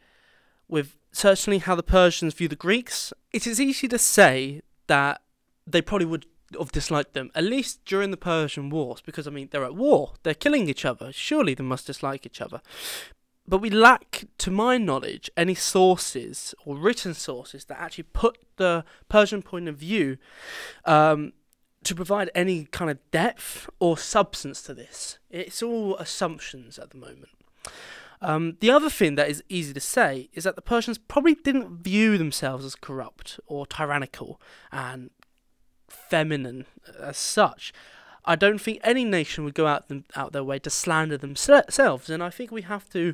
with 0.67 0.97
certainly 1.11 1.59
how 1.59 1.75
the 1.75 1.83
Persians 1.83 2.33
view 2.33 2.47
the 2.47 2.55
Greeks. 2.55 3.13
It 3.31 3.47
is 3.47 3.59
easy 3.59 3.87
to 3.87 3.97
say 3.97 4.61
that 4.87 5.21
they 5.65 5.81
probably 5.81 6.05
would 6.05 6.25
have 6.57 6.71
disliked 6.71 7.13
them, 7.13 7.31
at 7.35 7.43
least 7.43 7.83
during 7.85 8.11
the 8.11 8.17
Persian 8.17 8.69
Wars, 8.69 9.01
because 9.05 9.27
I 9.27 9.31
mean, 9.31 9.49
they're 9.51 9.65
at 9.65 9.75
war, 9.75 10.13
they're 10.23 10.33
killing 10.33 10.69
each 10.69 10.85
other. 10.85 11.11
Surely 11.11 11.53
they 11.53 11.63
must 11.63 11.87
dislike 11.87 12.25
each 12.25 12.41
other 12.41 12.61
but 13.47 13.59
we 13.59 13.69
lack, 13.69 14.25
to 14.39 14.51
my 14.51 14.77
knowledge, 14.77 15.29
any 15.37 15.55
sources 15.55 16.53
or 16.65 16.75
written 16.75 17.13
sources 17.13 17.65
that 17.65 17.79
actually 17.79 18.03
put 18.03 18.37
the 18.57 18.83
Persian 19.07 19.41
point 19.41 19.69
of 19.69 19.77
view 19.77 20.17
um, 20.83 21.31
to 21.83 21.95
provide 21.95 22.29
any 22.35 22.65
kind 22.65 22.91
of 22.91 22.99
depth 23.11 23.69
or 23.79 23.97
substance 23.97 24.61
to 24.63 24.73
this. 24.73 25.19
It's 25.29 25.63
all 25.63 25.95
assumptions 25.95 26.77
at 26.77 26.89
the 26.89 26.97
moment. 26.97 27.29
Um, 28.19 28.57
the 28.59 28.71
other 28.71 28.89
thing 28.89 29.15
that 29.15 29.29
is 29.29 29.43
easy 29.47 29.73
to 29.73 29.79
say 29.79 30.29
is 30.33 30.43
that 30.43 30.55
the 30.55 30.61
Persians 30.61 30.97
probably 30.97 31.35
didn't 31.35 31.83
view 31.83 32.17
themselves 32.17 32.65
as 32.65 32.75
corrupt 32.75 33.39
or 33.45 33.65
tyrannical 33.65 34.41
and 34.71 35.11
feminine 35.89 36.65
as 36.99 37.17
such. 37.17 37.73
I 38.25 38.35
don't 38.35 38.59
think 38.59 38.79
any 38.83 39.05
nation 39.05 39.45
would 39.45 39.53
go 39.53 39.67
out 39.67 39.87
them, 39.87 40.03
out 40.15 40.33
their 40.33 40.43
way 40.43 40.59
to 40.59 40.69
slander 40.69 41.17
themselves, 41.17 42.09
and 42.09 42.21
I 42.21 42.29
think 42.29 42.51
we 42.51 42.63
have 42.63 42.89
to 42.89 43.13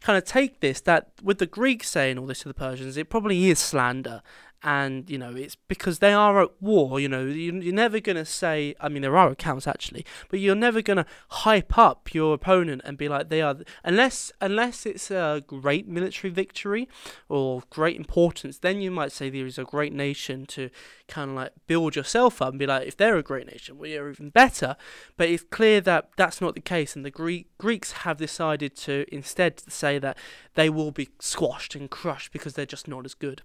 kind 0.00 0.16
of 0.16 0.24
take 0.24 0.60
this 0.60 0.80
that 0.82 1.10
with 1.22 1.38
the 1.38 1.46
Greeks 1.46 1.90
saying 1.90 2.18
all 2.18 2.26
this 2.26 2.40
to 2.40 2.48
the 2.48 2.54
Persians, 2.54 2.96
it 2.96 3.10
probably 3.10 3.50
is 3.50 3.58
slander, 3.58 4.22
and 4.64 5.08
you 5.08 5.18
know 5.18 5.34
it's 5.36 5.56
because 5.68 5.98
they 6.00 6.12
are 6.12 6.42
at 6.42 6.50
war 6.60 6.98
you 6.98 7.08
know 7.08 7.24
you, 7.24 7.52
you're 7.60 7.74
never 7.74 8.00
going 8.00 8.16
to 8.16 8.24
say 8.24 8.74
i 8.80 8.88
mean 8.88 9.02
there 9.02 9.16
are 9.16 9.28
accounts 9.30 9.66
actually 9.66 10.04
but 10.30 10.40
you're 10.40 10.54
never 10.54 10.82
going 10.82 10.96
to 10.96 11.06
hype 11.28 11.76
up 11.78 12.12
your 12.12 12.34
opponent 12.34 12.80
and 12.84 12.98
be 12.98 13.08
like 13.08 13.28
they 13.28 13.42
are 13.42 13.56
unless 13.84 14.32
unless 14.40 14.86
it's 14.86 15.10
a 15.10 15.42
great 15.46 15.86
military 15.86 16.32
victory 16.32 16.88
or 17.28 17.62
great 17.70 17.96
importance 17.96 18.58
then 18.58 18.80
you 18.80 18.90
might 18.90 19.12
say 19.12 19.30
there 19.30 19.46
is 19.46 19.58
a 19.58 19.64
great 19.64 19.92
nation 19.92 20.46
to 20.46 20.70
kind 21.06 21.30
of 21.30 21.36
like 21.36 21.52
build 21.66 21.94
yourself 21.94 22.40
up 22.40 22.50
and 22.50 22.58
be 22.58 22.66
like 22.66 22.86
if 22.86 22.96
they're 22.96 23.16
a 23.16 23.22
great 23.22 23.46
nation 23.46 23.78
we 23.78 23.96
are 23.96 24.10
even 24.10 24.30
better. 24.30 24.76
But 25.16 25.28
it's 25.28 25.44
clear 25.44 25.80
that 25.82 26.10
that's 26.16 26.40
not 26.40 26.54
the 26.54 26.60
case 26.60 26.96
and 26.96 27.04
the 27.04 27.10
Greek 27.10 27.48
Greeks 27.58 27.92
have 27.92 28.16
decided 28.18 28.76
to 28.78 29.04
instead 29.12 29.60
say 29.70 29.98
that 29.98 30.16
they 30.54 30.70
will 30.70 30.90
be 30.90 31.08
squashed 31.20 31.74
and 31.74 31.90
crushed 31.90 32.32
because 32.32 32.54
they're 32.54 32.66
just 32.66 32.88
not 32.88 33.04
as 33.04 33.14
good 33.14 33.42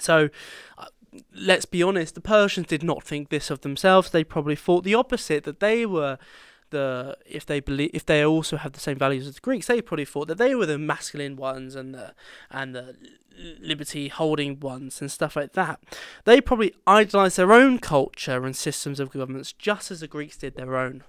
so, 0.00 0.28
uh, 0.78 0.86
let's 1.34 1.66
be 1.66 1.82
honest, 1.82 2.14
the 2.14 2.20
Persians 2.20 2.66
did 2.66 2.82
not 2.82 3.02
think 3.02 3.28
this 3.28 3.50
of 3.50 3.60
themselves. 3.60 4.10
They 4.10 4.24
probably 4.24 4.56
thought 4.56 4.84
the 4.84 4.94
opposite 4.94 5.44
that 5.44 5.60
they 5.60 5.86
were 5.86 6.18
the 6.70 7.16
if 7.26 7.46
they 7.46 7.60
believe 7.60 7.90
if 7.94 8.04
they 8.04 8.24
also 8.24 8.56
have 8.56 8.72
the 8.72 8.80
same 8.80 8.98
values 8.98 9.26
as 9.26 9.36
the 9.36 9.40
Greeks, 9.40 9.66
they 9.66 9.80
probably 9.80 10.04
thought 10.04 10.28
that 10.28 10.38
they 10.38 10.54
were 10.54 10.66
the 10.66 10.78
masculine 10.78 11.36
ones 11.36 11.74
and 11.74 11.94
the 11.94 12.14
and 12.50 12.74
the 12.74 12.96
liberty 13.60 14.08
holding 14.08 14.58
ones 14.58 15.00
and 15.00 15.10
stuff 15.10 15.36
like 15.36 15.52
that. 15.52 15.80
They 16.24 16.40
probably 16.40 16.74
idolized 16.86 17.36
their 17.36 17.52
own 17.52 17.78
culture 17.78 18.44
and 18.44 18.56
systems 18.56 18.98
of 18.98 19.10
governments 19.10 19.52
just 19.52 19.90
as 19.90 20.00
the 20.00 20.08
Greeks 20.08 20.38
did 20.38 20.56
their 20.56 20.76
own. 20.76 21.04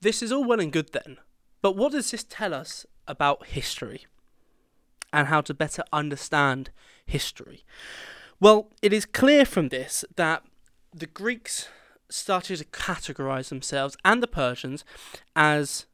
This 0.00 0.22
is 0.22 0.32
all 0.32 0.44
well 0.44 0.60
and 0.60 0.72
good 0.72 0.92
then, 0.92 1.18
but 1.60 1.76
what 1.76 1.92
does 1.92 2.10
this 2.10 2.24
tell 2.24 2.52
us 2.52 2.86
about 3.08 3.46
history 3.46 4.06
and 5.12 5.28
how 5.28 5.40
to 5.42 5.54
better 5.54 5.82
understand 5.92 6.70
history? 7.04 7.64
Well, 8.40 8.70
it 8.82 8.92
is 8.92 9.06
clear 9.06 9.44
from 9.44 9.68
this 9.68 10.04
that 10.16 10.42
the 10.94 11.06
Greeks 11.06 11.68
started 12.10 12.58
to 12.58 12.64
categorize 12.64 13.48
themselves 13.48 13.96
and 14.04 14.22
the 14.22 14.26
Persians 14.26 14.84
as 15.34 15.86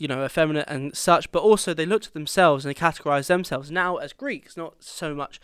you 0.00 0.08
know, 0.08 0.24
effeminate 0.24 0.64
and 0.66 0.96
such, 0.96 1.30
but 1.30 1.42
also 1.42 1.74
they 1.74 1.84
looked 1.84 2.06
at 2.06 2.14
themselves 2.14 2.64
and 2.64 2.74
they 2.74 2.80
categorized 2.80 3.26
themselves 3.26 3.70
now 3.70 3.96
as 3.98 4.14
Greeks, 4.14 4.56
not 4.56 4.82
so 4.82 5.14
much 5.14 5.38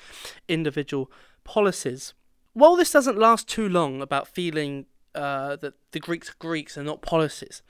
individual 0.49 1.11
polises. 1.45 2.15
While 2.55 2.75
this 2.75 2.91
doesn't 2.91 3.19
last 3.19 3.49
too 3.49 3.69
long 3.69 4.01
about 4.01 4.27
feeling 4.27 4.87
uh, 5.15 5.57
that 5.57 5.75
the 5.93 6.01
Greeks 6.01 6.31
are 6.31 6.37
Greeks 6.39 6.79
and 6.79 6.87
not 6.87 7.03
polises, 7.03 7.61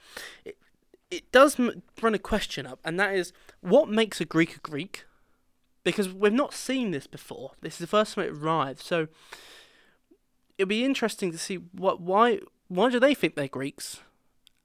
it, 0.45 0.57
it 1.11 1.29
does 1.33 1.59
run 2.01 2.13
a 2.13 2.19
question 2.19 2.65
up, 2.65 2.79
and 2.85 2.97
that 2.97 3.13
is 3.13 3.33
what 3.59 3.89
makes 3.89 4.21
a 4.21 4.25
Greek 4.25 4.55
a 4.55 4.59
Greek 4.59 5.03
because 5.87 6.13
we've 6.13 6.33
not 6.33 6.53
seen 6.53 6.91
this 6.91 7.07
before. 7.07 7.51
This 7.61 7.75
is 7.75 7.79
the 7.79 7.87
first 7.87 8.13
time 8.13 8.25
it 8.25 8.31
arrived, 8.31 8.81
so 8.81 9.07
it'll 10.57 10.67
be 10.67 10.83
interesting 10.83 11.31
to 11.31 11.37
see 11.37 11.55
what 11.55 12.01
why 12.01 12.41
why 12.67 12.89
do 12.89 12.99
they 12.99 13.13
think 13.13 13.35
they're 13.35 13.47
Greeks, 13.47 14.01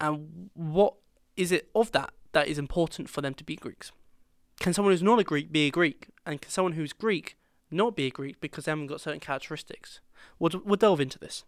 and 0.01 0.51
what 0.55 0.95
is 1.37 1.53
it 1.53 1.71
of 1.77 1.93
that 1.93 2.13
that 2.33 2.49
is 2.49 2.59
important 2.59 3.09
for 3.09 3.21
them 3.21 3.35
to 3.35 3.45
be 3.45 3.55
Greeks? 3.55 3.93
Can 4.59 4.75
someone 4.75 4.93
who's 4.93 5.01
not 5.01 5.21
a 5.21 5.25
Greek 5.25 5.53
be 5.53 5.69
a 5.69 5.71
Greek, 5.71 6.09
and 6.27 6.43
can 6.43 6.51
someone 6.51 6.73
who's 6.73 6.93
Greek 6.93 7.37
not 7.71 7.95
be 7.95 8.09
a 8.09 8.11
Greek 8.11 8.41
because 8.41 8.65
they 8.65 8.73
haven't 8.73 8.89
got 8.89 9.01
certain 9.01 9.21
characteristics? 9.21 10.01
We'll, 10.41 10.61
we'll 10.65 10.75
delve 10.75 11.01
into 11.01 11.21
this. 11.21 11.45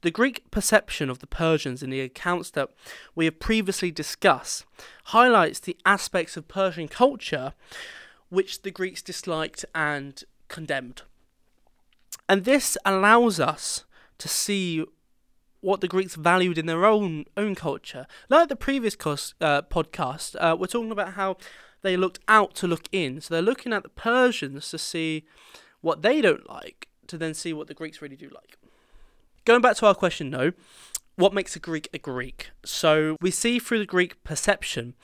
The 0.00 0.10
Greek 0.10 0.50
perception 0.50 1.08
of 1.08 1.20
the 1.20 1.28
Persians 1.28 1.84
in 1.84 1.90
the 1.90 2.00
accounts 2.00 2.50
that 2.50 2.70
we 3.14 3.26
have 3.26 3.38
previously 3.38 3.92
discussed 3.92 4.64
highlights 5.04 5.60
the 5.60 5.76
aspects 5.86 6.36
of 6.36 6.48
Persian 6.48 6.88
culture 6.88 7.52
which 8.34 8.62
the 8.62 8.70
Greeks 8.70 9.02
disliked 9.02 9.64
and 9.74 10.24
condemned. 10.48 11.02
And 12.28 12.44
this 12.44 12.76
allows 12.84 13.38
us 13.40 13.84
to 14.18 14.28
see 14.28 14.84
what 15.60 15.80
the 15.80 15.88
Greeks 15.88 16.14
valued 16.14 16.58
in 16.58 16.66
their 16.66 16.84
own 16.84 17.24
own 17.36 17.54
culture. 17.54 18.06
Like 18.28 18.48
the 18.48 18.56
previous 18.56 18.94
uh, 18.94 19.62
podcast, 19.62 20.36
uh, 20.38 20.56
we're 20.58 20.66
talking 20.66 20.90
about 20.90 21.14
how 21.14 21.36
they 21.82 21.96
looked 21.96 22.18
out 22.28 22.54
to 22.56 22.66
look 22.66 22.88
in. 22.92 23.20
So 23.20 23.34
they're 23.34 23.42
looking 23.42 23.72
at 23.72 23.82
the 23.82 23.88
Persians 23.88 24.70
to 24.70 24.78
see 24.78 25.24
what 25.80 26.02
they 26.02 26.20
don't 26.20 26.48
like, 26.48 26.88
to 27.06 27.16
then 27.16 27.34
see 27.34 27.52
what 27.52 27.68
the 27.68 27.74
Greeks 27.74 28.02
really 28.02 28.16
do 28.16 28.28
like. 28.28 28.58
Going 29.44 29.60
back 29.60 29.76
to 29.76 29.86
our 29.86 29.94
question, 29.94 30.30
though, 30.30 30.52
what 31.16 31.34
makes 31.34 31.54
a 31.56 31.60
Greek 31.60 31.88
a 31.92 31.98
Greek? 31.98 32.50
So 32.64 33.16
we 33.20 33.30
see 33.30 33.58
through 33.58 33.78
the 33.78 33.86
Greek 33.86 34.22
perception 34.24 34.94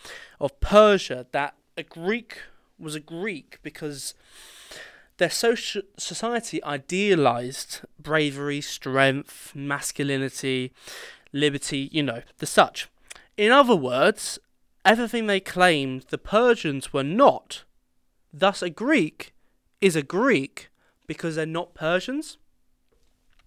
of 0.41 0.59
Persia 0.61 1.27
that 1.33 1.55
a 1.77 1.83
Greek 1.83 2.39
was 2.81 2.95
a 2.95 3.01
Greek 3.01 3.59
because 3.63 4.15
their 5.19 5.31
social 5.31 5.83
society 5.99 6.63
idealized 6.65 7.81
bravery, 7.99 8.61
strength, 8.61 9.53
masculinity, 9.55 10.73
liberty, 11.33 11.89
you 11.93 12.03
know, 12.03 12.23
the 12.39 12.47
such. 12.47 12.89
In 13.37 13.53
other 13.53 13.77
words, 13.77 14.39
everything 14.85 15.27
they 15.27 15.41
claimed 15.41 16.07
the 16.09 16.19
Persians 16.19 16.93
were 16.93 17.05
not. 17.05 17.65
Thus, 18.33 18.63
a 18.63 18.71
Greek 18.71 19.35
is 19.81 19.97
a 19.97 20.03
Greek 20.03 20.71
because 21.07 21.37
they're 21.37 21.47
not 21.47 21.75
Persians. 21.75 22.39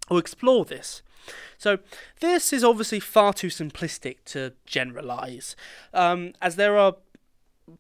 We'll 0.10 0.20
explore 0.20 0.66
this. 0.66 1.02
So, 1.58 1.80
this 2.20 2.52
is 2.52 2.64
obviously 2.64 3.00
far 3.00 3.34
too 3.34 3.48
simplistic 3.48 4.18
to 4.26 4.54
generalize, 4.66 5.56
um, 5.94 6.34
as 6.42 6.58
there 6.58 6.78
are 6.78 6.98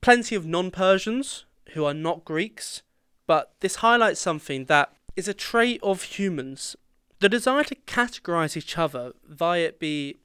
plenty 0.02 0.36
of 0.36 0.46
non 0.46 0.72
Persians 0.72 1.46
who 1.74 1.86
are 1.86 1.93
not 1.93 2.26
Greeks, 2.26 2.82
but 3.28 3.54
this 3.60 3.78
highlights 3.78 4.19
something 4.19 4.65
that 4.65 4.93
is 5.15 5.28
a 5.28 5.34
trait 5.34 5.80
of 5.84 6.04
humans 6.04 6.76
the 7.24 7.30
desire 7.30 7.63
to 7.63 7.76
categorize 7.88 8.58
each 8.58 8.78
other 8.78 9.13
via 9.26 9.62
it 9.62 9.80
be 9.80 10.17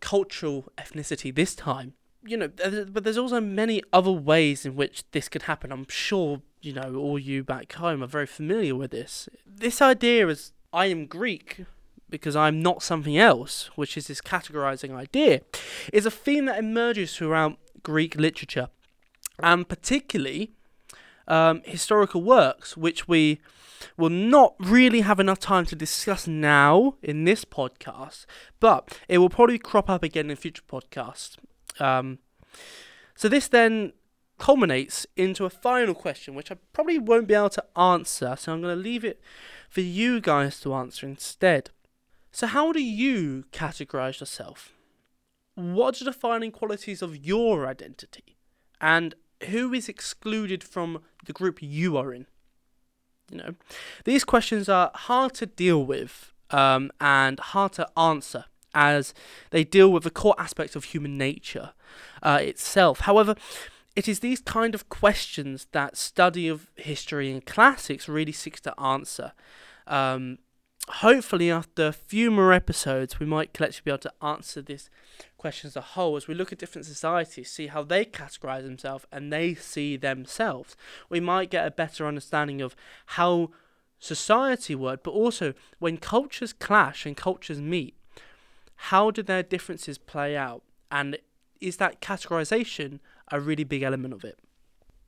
cultural 0.00 0.66
ethnicity 0.76 1.34
this 1.34 1.54
time. 1.54 1.94
You 2.22 2.36
know, 2.36 2.48
but 2.48 3.02
there's 3.02 3.16
also 3.16 3.40
many 3.40 3.82
other 3.94 4.12
ways 4.12 4.66
in 4.66 4.76
which 4.76 5.04
this 5.12 5.30
could 5.30 5.44
happen. 5.44 5.72
I'm 5.72 5.86
sure, 5.88 6.42
you 6.60 6.74
know, 6.74 6.96
all 6.96 7.18
you 7.18 7.42
back 7.42 7.72
home 7.72 8.02
are 8.02 8.06
very 8.06 8.26
familiar 8.26 8.76
with 8.76 8.90
this. 8.90 9.26
This 9.46 9.80
idea 9.80 10.28
is 10.28 10.52
I 10.70 10.86
am 10.86 11.06
Greek 11.06 11.64
because 12.10 12.36
I'm 12.36 12.60
not 12.60 12.82
something 12.82 13.16
else, 13.16 13.70
which 13.74 13.96
is 13.96 14.06
this 14.06 14.20
categorizing 14.20 14.94
idea, 14.94 15.40
is 15.94 16.04
a 16.04 16.10
theme 16.10 16.44
that 16.44 16.58
emerges 16.58 17.16
throughout 17.16 17.56
Greek 17.82 18.16
literature, 18.16 18.68
and 19.38 19.68
particularly 19.68 20.52
um, 21.28 21.62
historical 21.64 22.22
works, 22.22 22.76
which 22.76 23.08
we 23.08 23.40
will 23.96 24.10
not 24.10 24.54
really 24.58 25.00
have 25.00 25.18
enough 25.18 25.40
time 25.40 25.66
to 25.66 25.76
discuss 25.76 26.26
now 26.26 26.94
in 27.02 27.24
this 27.24 27.44
podcast, 27.44 28.26
but 28.60 28.98
it 29.08 29.18
will 29.18 29.30
probably 29.30 29.58
crop 29.58 29.90
up 29.90 30.02
again 30.02 30.30
in 30.30 30.36
future 30.36 30.62
podcasts. 30.68 31.36
Um, 31.80 32.18
so 33.14 33.28
this 33.28 33.48
then 33.48 33.92
culminates 34.38 35.06
into 35.16 35.44
a 35.44 35.50
final 35.50 35.94
question, 35.94 36.34
which 36.34 36.50
I 36.50 36.56
probably 36.72 36.98
won't 36.98 37.28
be 37.28 37.34
able 37.34 37.50
to 37.50 37.64
answer, 37.76 38.34
so 38.36 38.52
I'm 38.52 38.62
going 38.62 38.76
to 38.76 38.82
leave 38.82 39.04
it 39.04 39.20
for 39.68 39.80
you 39.80 40.20
guys 40.20 40.60
to 40.60 40.74
answer 40.74 41.06
instead. 41.06 41.70
So, 42.32 42.46
how 42.46 42.72
do 42.72 42.82
you 42.82 43.44
categorize 43.52 44.20
yourself? 44.20 44.72
What 45.54 46.00
are 46.00 46.04
the 46.04 46.12
defining 46.12 46.50
qualities 46.50 47.02
of 47.02 47.16
your 47.16 47.66
identity? 47.66 48.36
And 48.80 49.14
who 49.48 49.72
is 49.72 49.88
excluded 49.88 50.62
from 50.64 51.02
the 51.24 51.32
group 51.32 51.58
you 51.60 51.96
are 51.96 52.12
in? 52.12 52.26
You 53.30 53.38
know, 53.38 53.54
these 54.04 54.24
questions 54.24 54.68
are 54.68 54.90
hard 54.94 55.34
to 55.34 55.46
deal 55.46 55.84
with 55.84 56.32
um, 56.50 56.90
and 57.00 57.38
hard 57.40 57.72
to 57.74 57.88
answer 57.98 58.44
as 58.74 59.14
they 59.50 59.64
deal 59.64 59.90
with 59.90 60.04
the 60.04 60.10
core 60.10 60.34
aspects 60.38 60.76
of 60.76 60.84
human 60.84 61.18
nature 61.18 61.72
uh, 62.22 62.38
itself. 62.40 63.00
However, 63.00 63.34
it 63.94 64.08
is 64.08 64.20
these 64.20 64.40
kind 64.40 64.74
of 64.74 64.88
questions 64.88 65.66
that 65.72 65.96
study 65.96 66.48
of 66.48 66.70
history 66.76 67.30
and 67.30 67.44
classics 67.44 68.08
really 68.08 68.32
seeks 68.32 68.60
to 68.62 68.78
answer. 68.80 69.32
Um, 69.86 70.38
hopefully, 70.88 71.50
after 71.50 71.88
a 71.88 71.92
few 71.92 72.30
more 72.30 72.52
episodes, 72.52 73.20
we 73.20 73.26
might 73.26 73.52
collectively 73.52 73.90
be 73.90 73.92
able 73.92 73.98
to 73.98 74.12
answer 74.22 74.62
this 74.62 74.88
question 75.42 75.68
as 75.68 75.76
a 75.76 75.82
whole 75.82 76.16
as 76.16 76.26
we 76.26 76.34
look 76.34 76.52
at 76.52 76.58
different 76.58 76.86
societies, 76.86 77.50
see 77.50 77.66
how 77.66 77.82
they 77.82 78.06
categorize 78.06 78.62
themselves 78.62 79.04
and 79.12 79.30
they 79.30 79.54
see 79.54 79.96
themselves. 79.98 80.74
We 81.10 81.20
might 81.20 81.50
get 81.50 81.66
a 81.66 81.70
better 81.70 82.06
understanding 82.06 82.62
of 82.62 82.74
how 83.18 83.50
society 83.98 84.74
worked, 84.74 85.04
but 85.04 85.10
also 85.10 85.52
when 85.78 85.98
cultures 85.98 86.54
clash 86.54 87.04
and 87.04 87.14
cultures 87.16 87.60
meet, 87.60 87.94
how 88.76 89.10
do 89.10 89.22
their 89.22 89.42
differences 89.42 89.98
play 89.98 90.34
out? 90.36 90.62
And 90.90 91.18
is 91.60 91.76
that 91.76 92.00
categorization 92.00 92.98
a 93.32 93.40
really 93.40 93.64
big 93.64 93.82
element 93.82 94.14
of 94.14 94.24
it. 94.24 94.38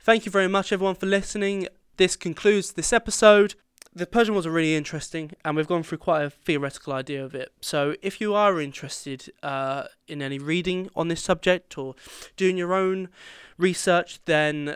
Thank 0.00 0.26
you 0.26 0.32
very 0.32 0.48
much, 0.48 0.72
everyone, 0.72 0.96
for 0.96 1.06
listening. 1.06 1.68
This 1.96 2.16
concludes 2.16 2.72
this 2.72 2.92
episode. 2.92 3.54
The 3.96 4.06
Persian 4.06 4.34
Wars 4.34 4.44
are 4.44 4.50
really 4.50 4.74
interesting, 4.74 5.30
and 5.44 5.56
we've 5.56 5.68
gone 5.68 5.84
through 5.84 5.98
quite 5.98 6.24
a 6.24 6.30
theoretical 6.30 6.92
idea 6.92 7.24
of 7.24 7.32
it. 7.32 7.52
So, 7.60 7.94
if 8.02 8.20
you 8.20 8.34
are 8.34 8.60
interested 8.60 9.32
uh, 9.40 9.84
in 10.08 10.20
any 10.20 10.40
reading 10.40 10.90
on 10.96 11.06
this 11.06 11.22
subject 11.22 11.78
or 11.78 11.94
doing 12.36 12.56
your 12.56 12.74
own 12.74 13.08
research, 13.56 14.18
then 14.24 14.74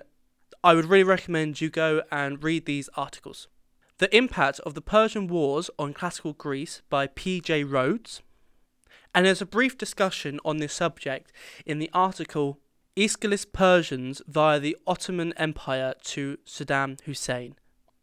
I 0.62 0.74
would 0.74 0.84
really 0.84 1.02
recommend 1.02 1.60
you 1.60 1.68
go 1.68 2.02
and 2.12 2.40
read 2.44 2.66
these 2.66 2.88
articles. 2.96 3.48
The 3.98 4.14
Impact 4.16 4.60
of 4.60 4.74
the 4.74 4.80
Persian 4.80 5.26
Wars 5.26 5.68
on 5.80 5.94
Classical 5.94 6.32
Greece 6.32 6.82
by 6.88 7.08
P.J. 7.08 7.64
Rhodes. 7.64 8.22
And 9.12 9.26
there's 9.26 9.42
a 9.42 9.46
brief 9.46 9.76
discussion 9.76 10.38
on 10.44 10.58
this 10.58 10.74
subject 10.74 11.32
in 11.66 11.80
the 11.80 11.90
article 11.92 12.60
Aeschylus 12.96 13.44
Persians 13.44 14.22
via 14.28 14.60
the 14.60 14.76
Ottoman 14.86 15.32
Empire 15.36 15.94
to 16.04 16.38
Saddam 16.46 17.00
Hussein 17.00 17.56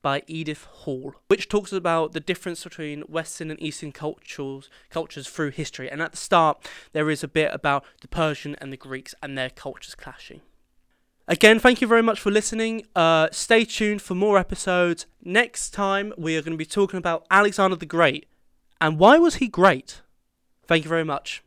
by 0.06 0.22
Edith 0.28 0.66
Hall, 0.66 1.16
which 1.30 1.50
talks 1.50 1.74
about 1.74 2.14
the 2.14 2.20
difference 2.20 2.64
between 2.64 3.02
Western 3.08 3.50
and 3.50 3.60
Eastern 3.60 3.92
cultures 3.92 4.70
cultures 4.92 5.28
through 5.28 5.50
history. 5.50 5.90
And 5.90 6.00
at 6.00 6.12
the 6.12 6.18
start, 6.18 6.64
there 6.94 7.10
is 7.10 7.24
a 7.24 7.28
bit 7.28 7.50
about 7.52 7.84
the 8.02 8.08
Persian 8.08 8.56
and 8.62 8.72
the 8.72 8.78
Greeks 8.78 9.16
and 9.24 9.36
their 9.36 9.50
cultures 9.50 9.96
clashing. 9.96 10.42
Again, 11.28 11.58
thank 11.58 11.82
you 11.82 11.88
very 11.88 12.04
much 12.04 12.20
for 12.20 12.30
listening. 12.30 12.86
Uh, 12.96 13.30
stay 13.32 13.66
tuned 13.66 14.04
for 14.04 14.14
more 14.14 14.38
episodes. 14.38 15.08
Next 15.24 15.72
time, 15.72 16.14
we 16.20 16.38
are 16.38 16.44
going 16.44 16.54
to 16.54 16.66
be 16.66 16.68
talking 16.68 17.00
about 17.00 17.26
Alexander 17.32 17.76
the 17.76 17.88
Great. 17.88 18.28
And 18.80 19.00
why 19.00 19.18
was 19.18 19.36
he 19.38 19.48
great? 19.48 20.04
Thank 20.68 20.84
you 20.84 20.90
very 20.90 21.04
much. 21.04 21.42